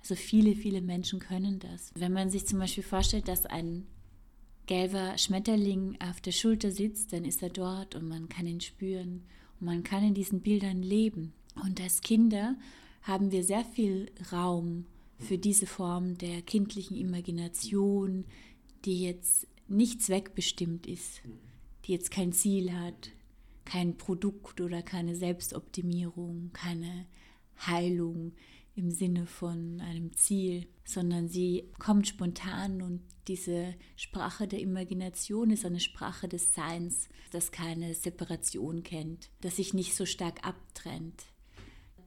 [0.00, 1.92] Also viele, viele Menschen können das.
[1.94, 3.86] Wenn man sich zum Beispiel vorstellt, dass ein
[4.66, 9.22] gelber Schmetterling auf der Schulter sitzt, dann ist er dort und man kann ihn spüren
[9.60, 11.32] und man kann in diesen Bildern leben.
[11.64, 12.56] Und als Kinder
[13.02, 14.86] haben wir sehr viel Raum
[15.18, 18.24] für diese Form der kindlichen Imagination,
[18.84, 21.22] die jetzt nicht zweckbestimmt ist,
[21.84, 23.10] die jetzt kein Ziel hat,
[23.64, 27.06] kein Produkt oder keine Selbstoptimierung, keine
[27.66, 28.32] Heilung
[28.76, 35.64] im Sinne von einem Ziel, sondern sie kommt spontan und diese Sprache der Imagination ist
[35.64, 41.24] eine Sprache des Seins, das keine Separation kennt, das sich nicht so stark abtrennt.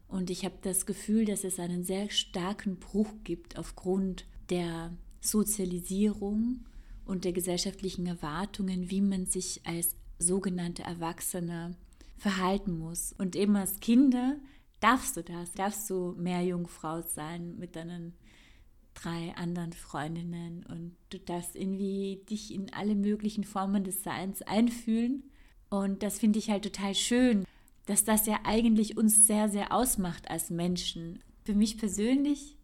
[0.07, 6.65] Und ich habe das Gefühl, dass es einen sehr starken Bruch gibt aufgrund der Sozialisierung
[7.05, 11.75] und der gesellschaftlichen Erwartungen, wie man sich als sogenannte Erwachsene
[12.17, 13.13] verhalten muss.
[13.17, 14.37] Und eben als Kinder
[14.79, 18.13] darfst du das, darfst du mehr Jungfrau sein mit deinen
[18.93, 25.23] drei anderen Freundinnen und du darfst irgendwie dich in alle möglichen Formen des Seins einfühlen.
[25.69, 27.45] Und das finde ich halt total schön,
[27.87, 31.23] dass das ja eigentlich uns sehr, sehr ausmacht als Menschen.
[31.43, 32.57] Für mich persönlich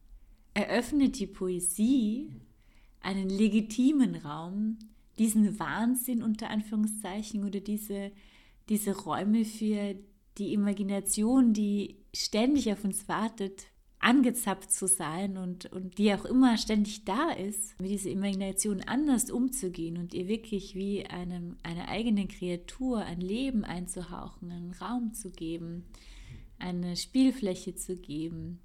[0.54, 2.30] eröffnet die Poesie
[3.00, 4.78] einen legitimen Raum,
[5.18, 8.12] diesen Wahnsinn unter Anführungszeichen oder diese,
[8.70, 9.96] diese Räume für
[10.38, 13.68] die Imagination, die ständig auf uns wartet,
[14.04, 19.32] angezapft zu sein und, und die auch immer ständig da ist, mit dieser Imagination anders
[19.32, 25.32] umzugehen und ihr wirklich wie einem, einer eigenen Kreatur ein Leben einzuhauchen, einen Raum zu
[25.32, 25.86] geben,
[26.60, 28.60] eine Spielfläche zu geben,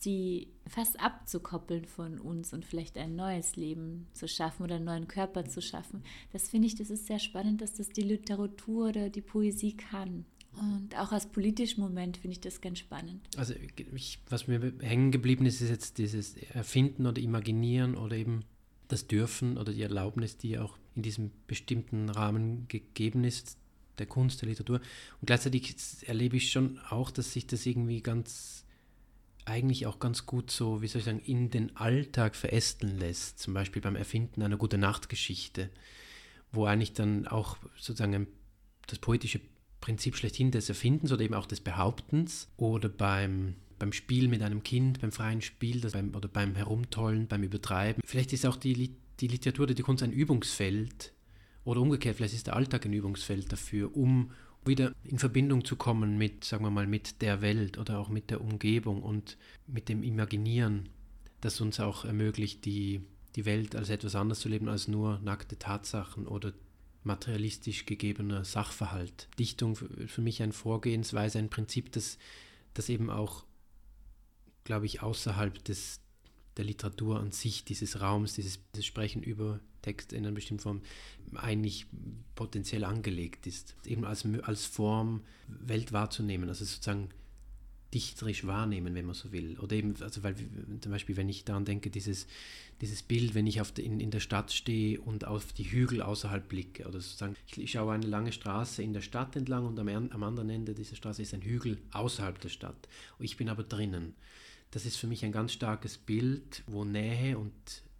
[0.00, 5.08] sie fast abzukoppeln von uns und vielleicht ein neues Leben zu schaffen oder einen neuen
[5.08, 6.02] Körper zu schaffen.
[6.32, 10.26] Das finde ich, das ist sehr spannend, dass das die Literatur oder die Poesie kann.
[10.58, 13.26] Und auch als politischen Moment finde ich das ganz spannend.
[13.36, 13.54] Also
[13.94, 18.44] ich, was mir hängen geblieben ist, ist jetzt dieses Erfinden oder Imaginieren oder eben
[18.88, 23.58] das Dürfen oder die Erlaubnis, die auch in diesem bestimmten Rahmen gegeben ist,
[23.98, 24.80] der Kunst, der Literatur.
[25.20, 25.74] Und gleichzeitig
[26.06, 28.64] erlebe ich schon auch, dass sich das irgendwie ganz,
[29.44, 33.38] eigentlich auch ganz gut so, wie soll ich sagen, in den Alltag verästeln lässt.
[33.38, 35.70] Zum Beispiel beim Erfinden einer gute Nachtgeschichte,
[36.52, 38.26] wo eigentlich dann auch sozusagen
[38.86, 39.40] das poetische
[39.80, 44.62] Prinzip schlechthin des Erfindens oder eben auch des Behauptens oder beim, beim Spiel mit einem
[44.62, 48.02] Kind, beim freien Spiel das beim, oder beim Herumtollen, beim Übertreiben.
[48.04, 51.12] Vielleicht ist auch die, die Literatur oder die Kunst ein Übungsfeld
[51.64, 54.30] oder umgekehrt, vielleicht ist der Alltag ein Übungsfeld dafür, um
[54.64, 58.30] wieder in Verbindung zu kommen mit, sagen wir mal, mit der Welt oder auch mit
[58.30, 60.88] der Umgebung und mit dem Imaginieren,
[61.40, 63.00] das uns auch ermöglicht, die,
[63.36, 66.52] die Welt als etwas anderes zu leben als nur nackte Tatsachen oder
[67.06, 69.28] materialistisch gegebener Sachverhalt.
[69.38, 72.18] Dichtung für mich eine Vorgehensweise, ein Prinzip, das,
[72.74, 73.44] das eben auch,
[74.64, 76.00] glaube ich, außerhalb des,
[76.56, 80.82] der Literatur an sich, dieses Raums, dieses, dieses Sprechen über Text in einer bestimmten Form
[81.34, 81.86] eigentlich
[82.34, 83.76] potenziell angelegt ist.
[83.84, 87.10] Eben als, als Form Welt wahrzunehmen, also sozusagen
[87.94, 89.58] dichterisch wahrnehmen, wenn man so will.
[89.60, 90.34] Oder eben, also weil
[90.80, 92.26] zum Beispiel, wenn ich daran denke, dieses,
[92.80, 96.02] dieses Bild, wenn ich auf de, in, in der Stadt stehe und auf die Hügel
[96.02, 99.78] außerhalb blicke, oder sozusagen, ich, ich schaue eine lange Straße in der Stadt entlang und
[99.78, 102.88] am, am anderen Ende dieser Straße ist ein Hügel außerhalb der Stadt.
[103.18, 104.14] Und ich bin aber drinnen.
[104.72, 107.52] Das ist für mich ein ganz starkes Bild, wo Nähe und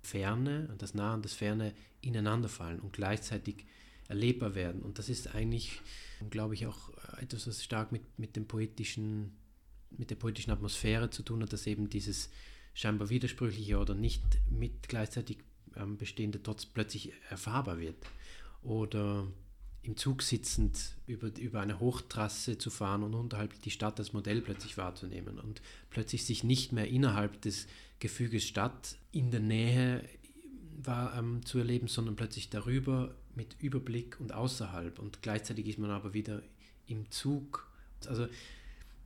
[0.03, 3.65] Ferne, das Nahe und das Ferne ineinander fallen und gleichzeitig
[4.09, 4.83] erlebbar werden.
[4.83, 5.81] Und das ist eigentlich,
[6.31, 9.33] glaube ich, auch etwas, was stark mit, mit dem poetischen
[9.99, 12.31] mit der politischen Atmosphäre zu tun hat, dass eben dieses
[12.75, 15.39] scheinbar widersprüchliche oder nicht mit gleichzeitig
[15.77, 17.97] ähm, bestehende trotz plötzlich erfahrbar wird.
[18.63, 19.27] Oder
[19.83, 24.41] im Zug sitzend über, über eine Hochtrasse zu fahren und unterhalb die Stadt als Modell
[24.41, 27.67] plötzlich wahrzunehmen und plötzlich sich nicht mehr innerhalb des
[28.01, 30.05] Gefüges Stadt in der Nähe
[30.77, 35.91] war, ähm, zu erleben, sondern plötzlich darüber mit Überblick und außerhalb und gleichzeitig ist man
[35.91, 36.43] aber wieder
[36.87, 37.71] im Zug.
[38.07, 38.27] Also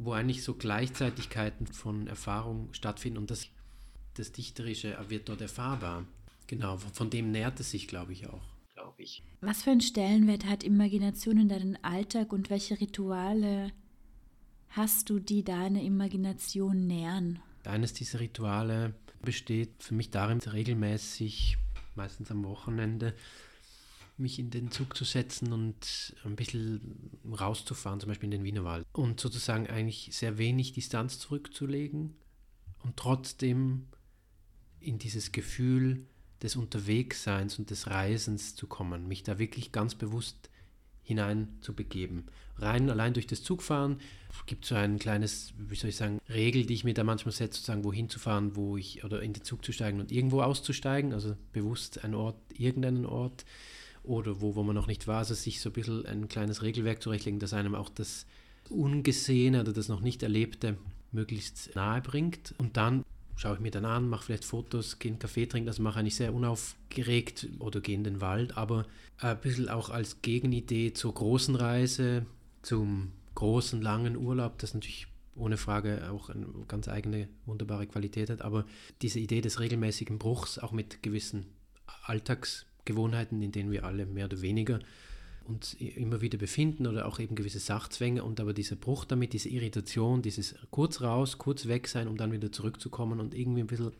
[0.01, 3.49] wo eigentlich so Gleichzeitigkeiten von Erfahrung stattfinden und das,
[4.15, 6.07] das Dichterische wird dort erfahrbar.
[6.47, 8.43] Genau, von dem nährt es sich, glaube ich, auch.
[8.75, 9.23] Glaube ich.
[9.43, 13.73] Was für einen Stellenwert hat Imagination in deinem Alltag und welche Rituale
[14.71, 17.41] hast du, die deine Imagination nähern?
[17.65, 21.59] Eines dieser Rituale besteht für mich darin, regelmäßig,
[21.95, 23.15] meistens am Wochenende,
[24.21, 28.87] mich in den Zug zu setzen und ein bisschen rauszufahren, zum Beispiel in den Wienerwald.
[28.93, 32.15] Und sozusagen eigentlich sehr wenig Distanz zurückzulegen
[32.83, 33.87] und trotzdem
[34.79, 36.07] in dieses Gefühl
[36.43, 40.49] des Unterwegsseins und des Reisens zu kommen, mich da wirklich ganz bewusst
[41.03, 42.27] hinein zu begeben.
[42.57, 43.99] Rein allein durch das Zugfahren
[44.47, 47.59] gibt so ein kleines, wie soll ich sagen, Regel, die ich mir da manchmal setze,
[47.59, 51.13] sozusagen wohin zu fahren, wo ich oder in den Zug zu steigen und irgendwo auszusteigen,
[51.13, 53.45] also bewusst ein Ort, irgendeinen Ort
[54.03, 57.03] oder wo, wo man noch nicht war, also sich so ein bisschen ein kleines Regelwerk
[57.03, 58.27] zurechtlegen, das einem auch das
[58.69, 60.77] Ungesehene oder das noch nicht Erlebte
[61.13, 62.55] möglichst nahe bringt.
[62.59, 63.05] Und dann
[63.37, 66.01] schaue ich mir dann an, mache vielleicht Fotos, gehe einen Kaffee trinken, das mache ich
[66.01, 68.87] eigentlich sehr unaufgeregt oder gehe in den Wald, aber
[69.19, 72.27] ein bisschen auch als Gegenidee zur großen Reise,
[72.63, 78.43] zum großen, langen Urlaub, das natürlich ohne Frage auch eine ganz eigene, wunderbare Qualität hat,
[78.43, 78.67] aber
[79.01, 81.47] diese Idee des regelmäßigen Bruchs, auch mit gewissen
[82.91, 84.81] Alltagsgewohnheiten, in denen wir alle mehr oder weniger
[85.45, 89.49] uns immer wieder befinden oder auch eben gewisse Sachzwänge und aber dieser Bruch damit, diese
[89.49, 93.93] Irritation, dieses kurz raus, kurz weg sein, um dann wieder zurückzukommen und irgendwie ein bisschen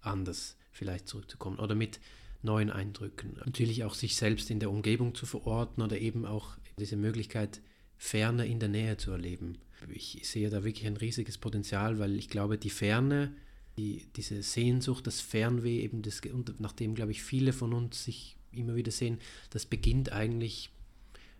[0.00, 2.00] anders vielleicht zurückzukommen oder mit
[2.42, 3.38] neuen Eindrücken.
[3.44, 7.60] Natürlich auch sich selbst in der Umgebung zu verorten oder eben auch diese Möglichkeit,
[7.96, 9.58] Ferne in der Nähe zu erleben.
[9.88, 13.32] Ich sehe da wirklich ein riesiges Potenzial, weil ich glaube, die Ferne,
[13.76, 16.20] die, diese Sehnsucht, das Fernweh, eben das,
[16.58, 19.18] nachdem, glaube ich, viele von uns sich immer wieder sehen,
[19.50, 20.70] das beginnt eigentlich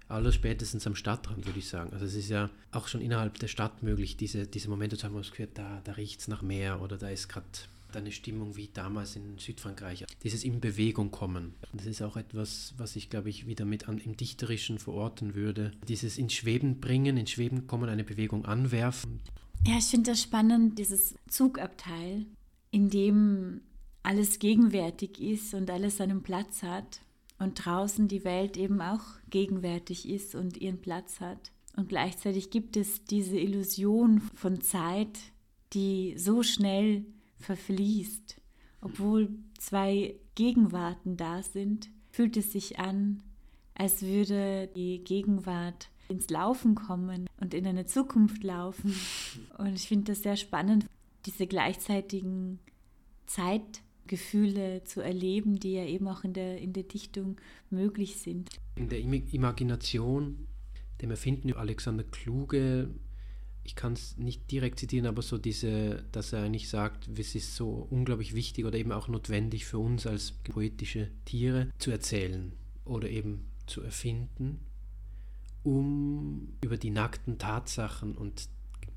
[0.08, 1.92] aller spätestens am Stadtrand, würde ich sagen.
[1.92, 5.14] Also es ist ja auch schon innerhalb der Stadt möglich, diese, diese Momente zu haben,
[5.14, 7.46] wo es gehört, da, da riecht es nach Meer oder da ist gerade
[7.94, 10.06] eine Stimmung wie damals in Südfrankreich.
[10.22, 11.54] Dieses in Bewegung kommen.
[11.72, 15.72] Das ist auch etwas, was ich, glaube ich, wieder mit an, im Dichterischen verorten würde.
[15.88, 19.20] Dieses in Schweben bringen, in Schweben kommen, eine Bewegung anwerfen.
[19.64, 22.26] Ja, ich finde das spannend, dieses Zugabteil,
[22.72, 23.60] in dem
[24.02, 27.00] alles gegenwärtig ist und alles seinen Platz hat
[27.38, 31.52] und draußen die Welt eben auch gegenwärtig ist und ihren Platz hat.
[31.76, 35.18] Und gleichzeitig gibt es diese Illusion von Zeit,
[35.72, 37.06] die so schnell
[37.38, 38.40] verfließt.
[38.80, 43.22] Obwohl zwei Gegenwarten da sind, fühlt es sich an,
[43.74, 48.94] als würde die Gegenwart ins Laufen kommen und in eine Zukunft laufen.
[49.58, 50.86] Und ich finde das sehr spannend,
[51.26, 52.60] diese gleichzeitigen
[53.26, 57.40] Zeit Gefühle zu erleben, die ja eben auch in der, in der Dichtung
[57.70, 58.50] möglich sind.
[58.76, 60.46] In der Imagination,
[61.00, 62.90] dem Erfinden Alexander Kluge,
[63.64, 67.54] ich kann es nicht direkt zitieren, aber so diese, dass er eigentlich sagt, es ist
[67.54, 72.52] so unglaublich wichtig oder eben auch notwendig für uns als poetische Tiere zu erzählen
[72.84, 74.60] oder eben zu erfinden,
[75.62, 78.48] um über die nackten Tatsachen und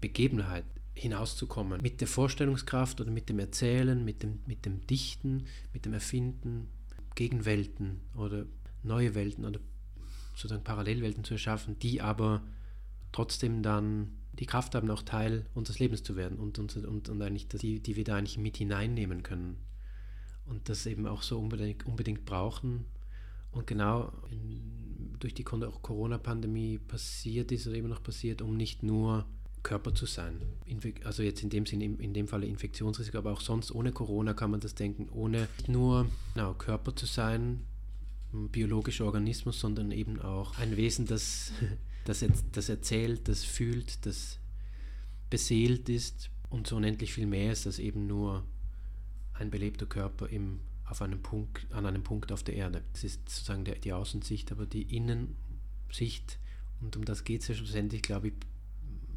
[0.01, 1.81] Begebenheiten hinauszukommen.
[1.81, 6.69] Mit der Vorstellungskraft oder mit dem Erzählen, mit dem, mit dem Dichten, mit dem Erfinden,
[7.15, 8.45] Gegenwelten oder
[8.83, 9.59] neue Welten oder
[10.33, 12.41] sozusagen Parallelwelten zu erschaffen, die aber
[13.11, 17.21] trotzdem dann die Kraft haben, auch Teil unseres Lebens zu werden und, und, und, und
[17.21, 19.57] eigentlich die, die wir da eigentlich mit hineinnehmen können.
[20.45, 22.85] Und das eben auch so unbedingt, unbedingt brauchen.
[23.51, 24.84] Und genau in,
[25.19, 29.25] durch die Corona-Pandemie passiert ist oder immer noch passiert, um nicht nur
[29.63, 30.41] Körper zu sein.
[31.03, 34.51] Also jetzt in dem Sinne, in dem Falle Infektionsrisiko, aber auch sonst ohne Corona kann
[34.51, 37.61] man das denken, ohne nur genau, Körper zu sein,
[38.31, 41.51] biologischer Organismus, sondern eben auch ein Wesen, das,
[42.05, 44.39] das, das erzählt, das fühlt, das
[45.29, 48.43] beseelt ist und so unendlich viel mehr ist als eben nur
[49.33, 52.83] ein belebter Körper im, auf einem Punkt, an einem Punkt auf der Erde.
[52.93, 56.39] Das ist sozusagen die Außensicht, aber die Innensicht,
[56.81, 58.33] und um das geht es ja schlussendlich, glaube ich,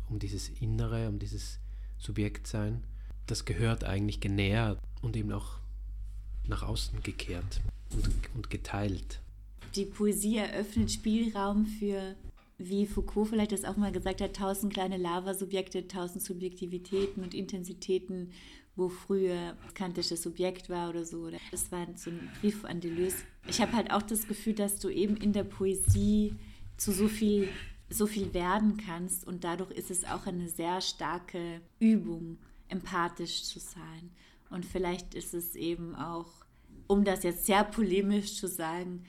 [0.08, 1.58] um dieses Innere, um dieses
[1.98, 2.82] Subjektsein,
[3.26, 5.58] das gehört eigentlich genährt und eben auch
[6.46, 7.60] nach außen gekehrt
[7.90, 9.20] und, und geteilt.
[9.74, 12.16] Die Poesie eröffnet Spielraum für,
[12.56, 18.32] wie Foucault vielleicht das auch mal gesagt hat, tausend kleine Lavasubjekte, tausend Subjektivitäten und Intensitäten,
[18.78, 21.30] wo früher kantisches Subjekt war oder so.
[21.50, 23.16] Das war so ein Brief an Deleuze.
[23.48, 26.36] Ich habe halt auch das Gefühl, dass du eben in der Poesie
[26.76, 27.48] zu so viel
[27.90, 33.58] so viel werden kannst und dadurch ist es auch eine sehr starke Übung, empathisch zu
[33.58, 34.10] sein.
[34.50, 36.30] Und vielleicht ist es eben auch,
[36.86, 39.04] um das jetzt sehr polemisch zu sagen,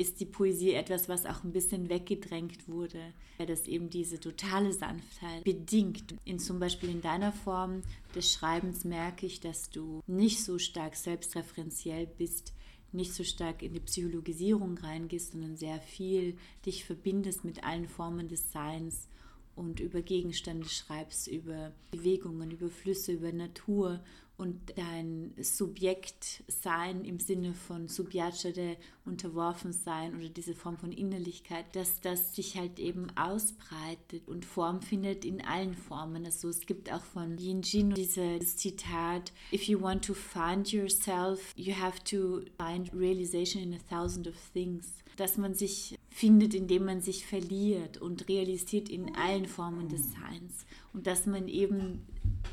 [0.00, 4.72] ist die Poesie etwas, was auch ein bisschen weggedrängt wurde, weil das eben diese totale
[4.72, 6.14] Sanftheit bedingt.
[6.24, 7.82] In zum Beispiel in deiner Form
[8.14, 12.54] des Schreibens merke ich, dass du nicht so stark selbstreferenziell bist,
[12.92, 18.26] nicht so stark in die Psychologisierung reingehst, sondern sehr viel dich verbindest mit allen Formen
[18.26, 19.06] des Seins
[19.54, 24.02] und über Gegenstände schreibst, über Bewegungen, über Flüsse, über Natur
[24.40, 32.00] und dein Subjektsein im Sinne von Subjatschade unterworfen sein oder diese Form von Innerlichkeit, dass
[32.00, 36.24] das sich halt eben ausbreitet und Form findet in allen Formen.
[36.24, 41.52] Also es gibt auch von Yin Jin dieses Zitat, if you want to find yourself,
[41.54, 44.94] you have to find realization in a thousand of things.
[45.18, 50.64] Dass man sich findet, indem man sich verliert und realisiert in allen Formen des Seins
[50.94, 52.06] und dass man eben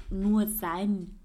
[0.09, 1.15] nur sein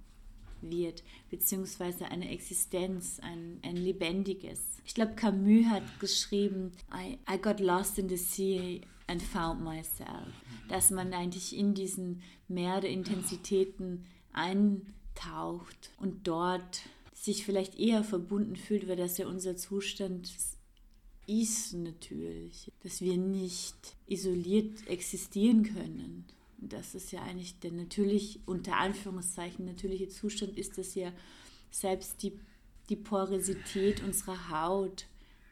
[0.63, 4.61] wird, beziehungsweise eine Existenz, ein, ein lebendiges.
[4.85, 10.33] Ich glaube, Camus hat geschrieben, I, I got lost in the sea and found myself.
[10.69, 16.83] Dass man eigentlich in diesen Meer der Intensitäten eintaucht und dort
[17.13, 20.33] sich vielleicht eher verbunden fühlt, weil das ja unser Zustand
[21.27, 26.27] ist natürlich, dass wir nicht isoliert existieren können
[26.69, 31.13] das ist ja eigentlich der natürlich, unter Anführungszeichen, natürliche Zustand ist, dass ja
[31.71, 32.39] selbst die,
[32.89, 35.07] die Porosität unserer Haut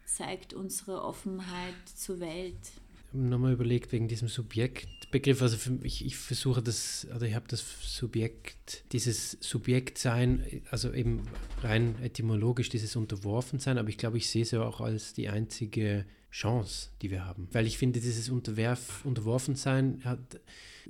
[0.07, 2.59] zeigt unsere Offenheit zur Welt.
[2.95, 5.43] Ich habe nochmal überlegt wegen diesem Subjektbegriff.
[5.43, 11.23] Also für, ich, ich versuche das, oder ich habe das Subjekt, dieses Subjektsein, also eben
[11.63, 16.05] rein etymologisch dieses Unterworfensein, aber ich glaube, ich sehe es ja auch als die einzige
[16.31, 17.49] Chance, die wir haben.
[17.53, 20.41] Weil ich finde, dieses Unterwerf, Unterworfensein hat,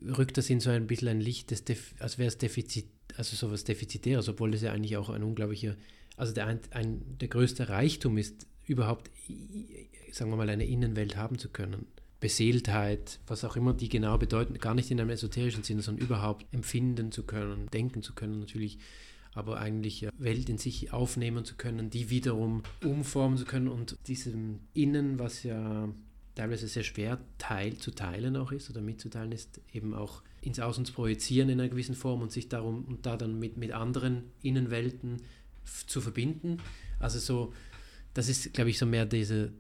[0.03, 2.87] rückt das in so ein bisschen ein Licht, Def als wäre es Defizit,
[3.17, 5.77] also sowas Defizitäres, obwohl es ja eigentlich auch ein unglaublicher,
[6.17, 9.11] also der, ein, ein, der größte Reichtum ist, überhaupt,
[10.13, 11.87] sagen wir mal, eine Innenwelt haben zu können.
[12.21, 16.47] Beseeltheit, was auch immer die genau bedeuten, gar nicht in einem esoterischen Sinne, sondern überhaupt
[16.53, 18.79] empfinden zu können, denken zu können natürlich,
[19.35, 24.61] aber eigentlich Welt in sich aufnehmen zu können, die wiederum umformen zu können und diesem
[24.75, 25.89] Innen, was ja
[26.35, 30.85] teilweise sehr schwer teil, zu teilen auch ist oder mitzuteilen ist, eben auch ins Außen
[30.85, 34.25] zu projizieren in einer gewissen Form und sich darum und da dann mit, mit anderen
[34.43, 35.23] Innenwelten
[35.87, 36.59] zu verbinden.
[36.99, 37.53] Also so,
[38.15, 39.53] das ist, glaube ich, so mehr diese,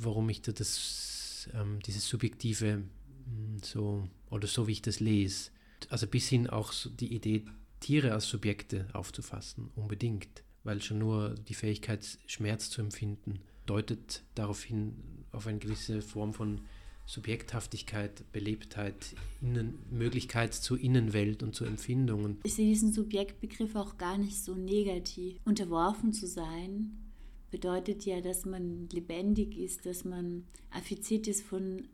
[0.00, 2.82] warum ich da das, ähm, dieses subjektive
[3.24, 5.50] hm, so, oder so wie ich das lese.
[5.88, 7.44] Also bis hin auch so die Idee,
[7.82, 14.62] Tiere als Subjekte aufzufassen, unbedingt, weil schon nur die Fähigkeit, Schmerz zu empfinden, deutet darauf
[14.62, 14.94] hin,
[15.32, 16.60] auf eine gewisse Form von
[17.06, 22.38] Subjekthaftigkeit, Belebtheit, Innen, Möglichkeit zur Innenwelt und zur Empfindungen.
[22.44, 25.38] Ich sehe diesen Subjektbegriff auch gar nicht so negativ.
[25.44, 26.92] Unterworfen zu sein
[27.50, 31.88] bedeutet ja, dass man lebendig ist, dass man affiziert ist von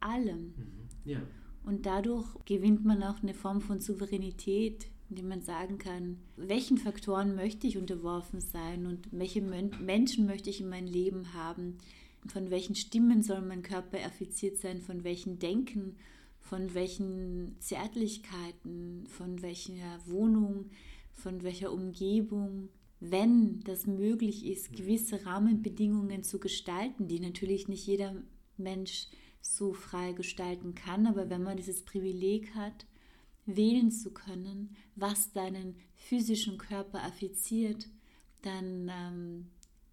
[0.00, 0.54] allem.
[0.56, 0.88] Mhm.
[1.04, 1.22] Ja.
[1.64, 7.34] Und dadurch gewinnt man auch eine Form von Souveränität, indem man sagen kann, welchen Faktoren
[7.34, 11.78] möchte ich unterworfen sein und welche Menschen möchte ich in mein Leben haben,
[12.26, 15.96] von welchen Stimmen soll mein Körper affiziert sein, von welchen Denken,
[16.40, 20.70] von welchen Zärtlichkeiten, von welcher Wohnung,
[21.12, 22.68] von welcher Umgebung,
[23.00, 28.14] wenn das möglich ist, gewisse Rahmenbedingungen zu gestalten, die natürlich nicht jeder
[28.56, 29.08] Mensch
[29.40, 32.86] so frei gestalten kann, aber wenn man dieses Privileg hat,
[33.48, 37.88] wählen zu können, was deinen physischen Körper affiziert,
[38.42, 39.46] dann ähm,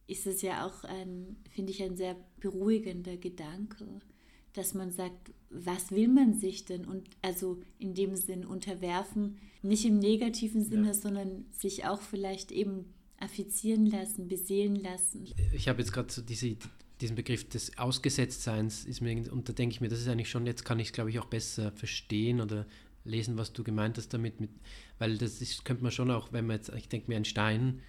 [0.08, 3.86] ist es ja auch ein, finde ich, ein sehr beruhigender Gedanke,
[4.54, 9.86] dass man sagt, was will man sich denn und also in dem Sinn unterwerfen, nicht
[9.86, 10.94] im negativen Sinne, ja.
[10.94, 12.86] sondern sich auch vielleicht eben
[13.18, 15.26] affizieren lassen, beseelen lassen.
[15.54, 16.58] Ich habe jetzt gerade so diese,
[17.02, 20.46] diesen Begriff des Ausgesetztseins, ist mir, und da denke ich mir, das ist eigentlich schon,
[20.46, 22.66] jetzt kann ich es glaube ich auch besser verstehen oder
[23.06, 24.50] lesen, was du gemeint hast damit, mit,
[25.00, 27.82] weil das ist, könnte man schon auch, wenn man jetzt, ich denke mir, ein Stein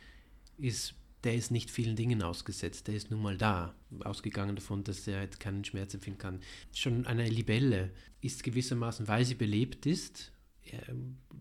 [0.59, 0.95] ist
[1.25, 5.23] der ist nicht vielen Dingen ausgesetzt, der ist nun mal da, ausgegangen davon, dass er
[5.23, 6.41] jetzt keinen Schmerz empfinden kann.
[6.73, 7.91] Schon eine Libelle
[8.21, 10.31] ist gewissermaßen, weil sie belebt ist,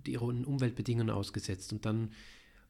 [0.03, 2.11] ihren Umweltbedingungen ausgesetzt und dann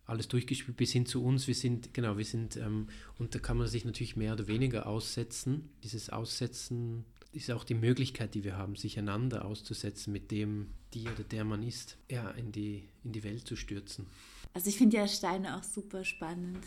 [0.05, 1.47] alles durchgespielt bis hin zu uns.
[1.47, 2.87] Wir sind, genau, wir sind, ähm,
[3.17, 5.69] und da kann man sich natürlich mehr oder weniger aussetzen.
[5.83, 11.07] Dieses Aussetzen ist auch die Möglichkeit, die wir haben, sich einander auszusetzen mit dem, die
[11.09, 14.07] oder der man ist, ja, in die, in die Welt zu stürzen.
[14.53, 16.63] Also ich finde ja Steine auch super spannend.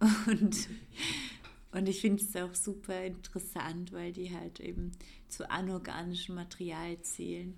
[0.26, 0.68] Und,
[1.72, 4.92] und ich finde es auch super interessant, weil die halt eben
[5.28, 7.54] zu anorganischem Material zählen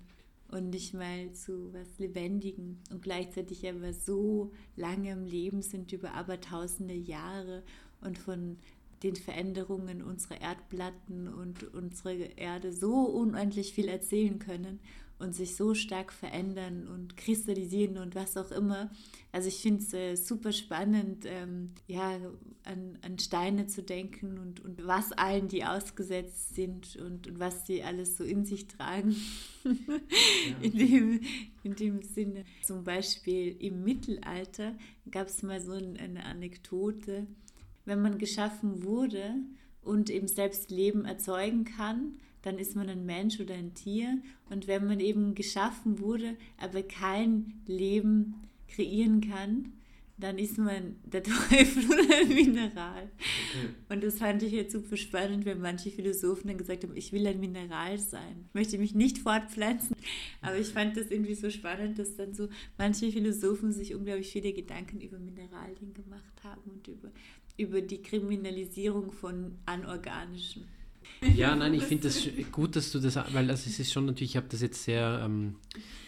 [0.49, 6.13] und nicht mal zu was Lebendigen und gleichzeitig aber so lange im Leben sind über
[6.13, 7.63] abertausende Jahre
[7.99, 8.57] und von
[9.03, 14.79] den Veränderungen unserer Erdplatten und unserer Erde so unendlich viel erzählen können
[15.19, 18.91] und sich so stark verändern und kristallisieren und was auch immer.
[19.31, 22.19] Also ich finde es äh, super spannend, ähm, ja,
[22.63, 27.65] an, an, Steine zu denken und, und was allen die ausgesetzt sind und, und was
[27.65, 29.15] sie alles so in sich tragen.
[29.63, 29.71] Ja.
[30.61, 31.21] in, dem,
[31.63, 32.45] in dem Sinne.
[32.63, 34.75] Zum Beispiel im Mittelalter
[35.09, 37.27] gab es mal so eine Anekdote,
[37.85, 39.35] wenn man geschaffen wurde
[39.81, 44.21] und eben selbst Leben erzeugen kann, dann ist man ein Mensch oder ein Tier.
[44.49, 48.35] Und wenn man eben geschaffen wurde, aber kein Leben
[48.69, 49.73] kreieren kann,
[50.17, 53.03] dann ist man der Teufel oder ein Mineral.
[53.03, 53.69] Okay.
[53.89, 57.27] Und das fand ich jetzt super spannend, wenn manche Philosophen dann gesagt haben, ich will
[57.27, 58.45] ein Mineral sein.
[58.47, 59.97] Ich möchte mich nicht fortpflanzen.
[60.41, 64.53] Aber ich fand das irgendwie so spannend, dass dann so manche Philosophen sich unglaublich viele
[64.53, 67.11] Gedanken über Mineralien gemacht haben und über,
[67.57, 70.76] über die Kriminalisierung von Anorganischen.
[71.35, 74.31] Ja, nein, ich finde das gut, dass du das, weil also es ist schon natürlich,
[74.31, 75.55] ich habe das jetzt sehr, ähm,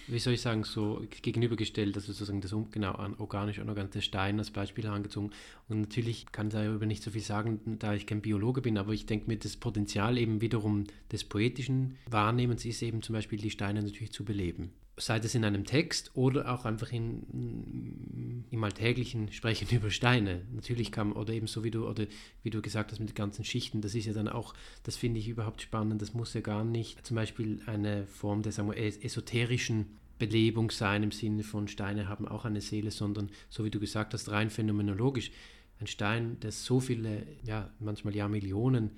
[0.07, 4.51] wie soll ich sagen, so gegenübergestellt, also sozusagen das genau an organisch anorganische Stein als
[4.51, 5.31] Beispiel herangezogen.
[5.67, 8.93] Und natürlich kann ich darüber nicht so viel sagen, da ich kein Biologe bin, aber
[8.93, 13.51] ich denke mir, das Potenzial eben wiederum des poetischen Wahrnehmens ist eben zum Beispiel die
[13.51, 19.31] Steine natürlich zu beleben sei das in einem Text oder auch einfach in, im alltäglichen
[19.31, 20.41] Sprechen über Steine.
[20.51, 22.05] Natürlich kann oder eben so wie du oder
[22.43, 25.19] wie du gesagt hast mit den ganzen Schichten, das ist ja dann auch, das finde
[25.19, 26.01] ich überhaupt spannend.
[26.01, 29.87] Das muss ja gar nicht zum Beispiel eine Form der sagen wir, esoterischen
[30.19, 34.13] Belebung sein im Sinne von Steine haben auch eine Seele, sondern so wie du gesagt
[34.13, 35.31] hast, rein phänomenologisch.
[35.79, 38.91] Ein Stein, der so viele, ja manchmal ja Millionen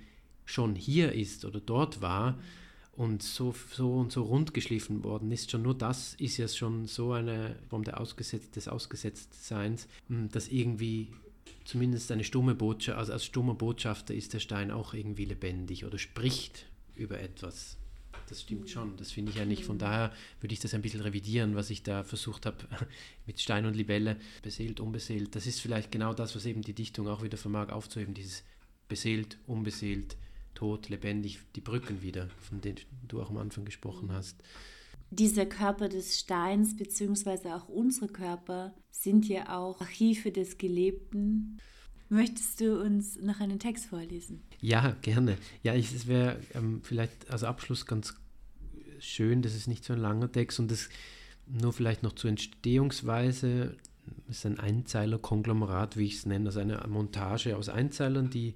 [0.46, 2.40] schon hier ist oder dort war
[2.94, 5.52] und so, so und so rund geschliffen worden ist.
[5.52, 10.50] Schon nur das ist ja schon so eine Form der Ausgesetzt, des Ausgesetztseins, hm, dass
[10.50, 11.10] irgendwie
[11.64, 15.98] zumindest eine stumme Botschaft, also als stummer Botschafter ist der Stein auch irgendwie lebendig oder
[15.98, 16.66] spricht
[16.96, 17.78] über etwas.
[18.28, 19.66] Das stimmt schon, das finde ich nicht.
[19.66, 22.58] Von daher würde ich das ein bisschen revidieren, was ich da versucht habe
[23.26, 25.36] mit Stein und Libelle, beseelt, unbeseelt.
[25.36, 28.44] Das ist vielleicht genau das, was eben die Dichtung auch wieder vermag aufzuheben, dieses
[28.88, 30.18] beseelt, unbeseelt,
[30.54, 34.44] tot, lebendig, die Brücken wieder, von denen du auch am Anfang gesprochen hast.
[35.10, 41.60] Dieser Körper des Steins, beziehungsweise auch unsere Körper, sind ja auch Archive des Gelebten.
[42.08, 44.42] Möchtest du uns noch einen Text vorlesen?
[44.62, 45.38] Ja, gerne.
[45.64, 48.16] Ja, ich, es wäre ähm, vielleicht als Abschluss ganz
[49.00, 50.90] schön, das ist nicht so ein langer Text und das
[51.48, 53.76] nur vielleicht noch zur Entstehungsweise.
[54.28, 58.56] Das ist ein Einzeiler-Konglomerat, wie ich es nenne, also eine Montage aus Einzeilern, die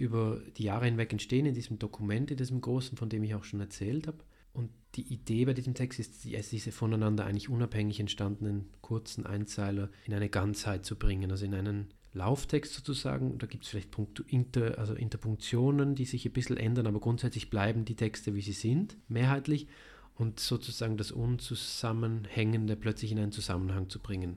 [0.00, 3.44] über die Jahre hinweg entstehen in diesem Dokument, in diesem großen, von dem ich auch
[3.44, 4.18] schon erzählt habe.
[4.52, 10.14] Und die Idee bei diesem Text ist, diese voneinander eigentlich unabhängig entstandenen kurzen Einzeiler in
[10.14, 13.38] eine Ganzheit zu bringen, also in einen Lauftext sozusagen.
[13.38, 17.50] Da gibt es vielleicht Punkte, Inter, also Interpunktionen, die sich ein bisschen ändern, aber grundsätzlich
[17.50, 19.68] bleiben die Texte, wie sie sind, mehrheitlich.
[20.16, 24.36] Und sozusagen das Unzusammenhängende plötzlich in einen Zusammenhang zu bringen.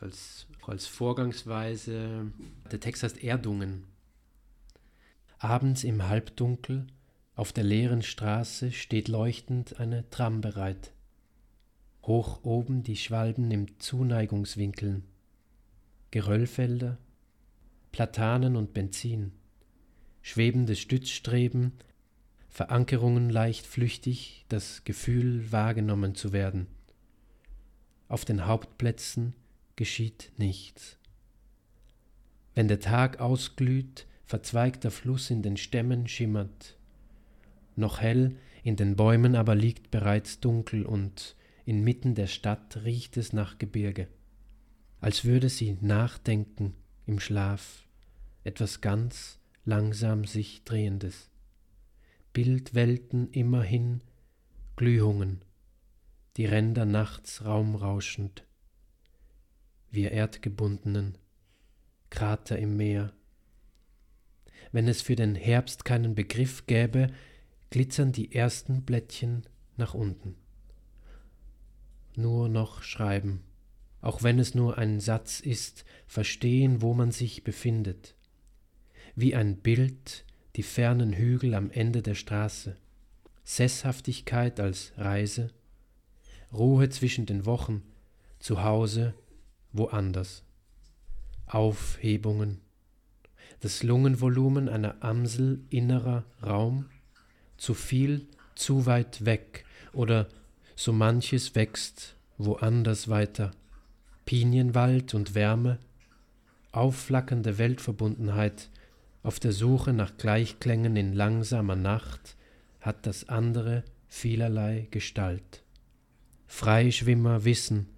[0.00, 2.32] Als, als Vorgangsweise.
[2.70, 3.84] Der Text heißt Erdungen.
[5.40, 6.88] Abends im Halbdunkel
[7.36, 10.92] auf der leeren Straße steht leuchtend eine Tram bereit.
[12.02, 15.04] Hoch oben die Schwalben im Zuneigungswinkeln.
[16.10, 16.98] Geröllfelder,
[17.92, 19.30] Platanen und Benzin,
[20.22, 21.74] schwebende Stützstreben,
[22.48, 26.66] Verankerungen leicht flüchtig, das Gefühl wahrgenommen zu werden.
[28.08, 29.34] Auf den Hauptplätzen
[29.76, 30.98] geschieht nichts.
[32.56, 36.76] Wenn der Tag ausglüht, verzweigter Fluss in den Stämmen schimmert.
[37.76, 43.32] Noch hell, in den Bäumen aber liegt bereits dunkel und inmitten der Stadt riecht es
[43.32, 44.06] nach Gebirge,
[45.00, 46.74] als würde sie nachdenken
[47.06, 47.86] im Schlaf,
[48.44, 51.30] etwas ganz langsam sich drehendes.
[52.34, 54.02] Bildwelten immerhin,
[54.76, 55.42] Glühungen,
[56.36, 58.44] die Ränder nachts raumrauschend.
[59.90, 61.16] Wir Erdgebundenen,
[62.10, 63.14] Krater im Meer,
[64.72, 67.08] wenn es für den Herbst keinen Begriff gäbe,
[67.70, 69.44] glitzern die ersten Blättchen
[69.76, 70.36] nach unten.
[72.16, 73.42] Nur noch schreiben,
[74.00, 78.14] auch wenn es nur ein Satz ist, verstehen, wo man sich befindet.
[79.14, 80.24] Wie ein Bild
[80.56, 82.76] die fernen Hügel am Ende der Straße,
[83.44, 85.50] Sesshaftigkeit als Reise,
[86.52, 87.82] Ruhe zwischen den Wochen,
[88.38, 89.14] zu Hause,
[89.72, 90.44] woanders,
[91.46, 92.60] Aufhebungen,
[93.60, 96.86] das Lungenvolumen einer Amsel innerer Raum,
[97.56, 100.28] zu viel, zu weit weg oder
[100.76, 103.50] so manches wächst woanders weiter,
[104.24, 105.78] Pinienwald und Wärme,
[106.72, 108.68] aufflackernde Weltverbundenheit,
[109.24, 112.36] auf der Suche nach Gleichklängen in langsamer Nacht,
[112.80, 115.64] hat das andere vielerlei Gestalt.
[116.46, 117.88] Freischwimmer wissen,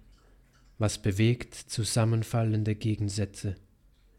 [0.79, 3.55] was bewegt zusammenfallende Gegensätze.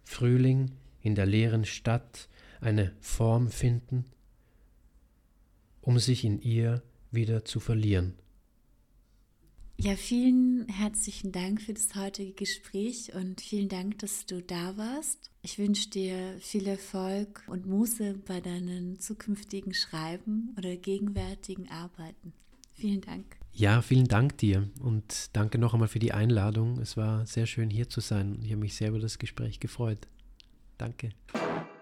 [0.04, 0.70] Frühling
[1.02, 2.28] in der leeren Stadt
[2.60, 4.04] eine Form finden,
[5.80, 8.14] um sich in ihr wieder zu verlieren.
[9.78, 15.30] Ja, vielen herzlichen Dank für das heutige Gespräch und vielen Dank, dass du da warst.
[15.42, 22.32] Ich wünsche dir viel Erfolg und Muße bei deinen zukünftigen Schreiben oder gegenwärtigen Arbeiten.
[22.74, 23.24] Vielen Dank.
[23.52, 26.78] Ja, vielen Dank dir und danke noch einmal für die Einladung.
[26.78, 28.38] Es war sehr schön hier zu sein.
[28.42, 30.06] Ich habe mich sehr über das Gespräch gefreut.
[30.78, 31.10] Danke.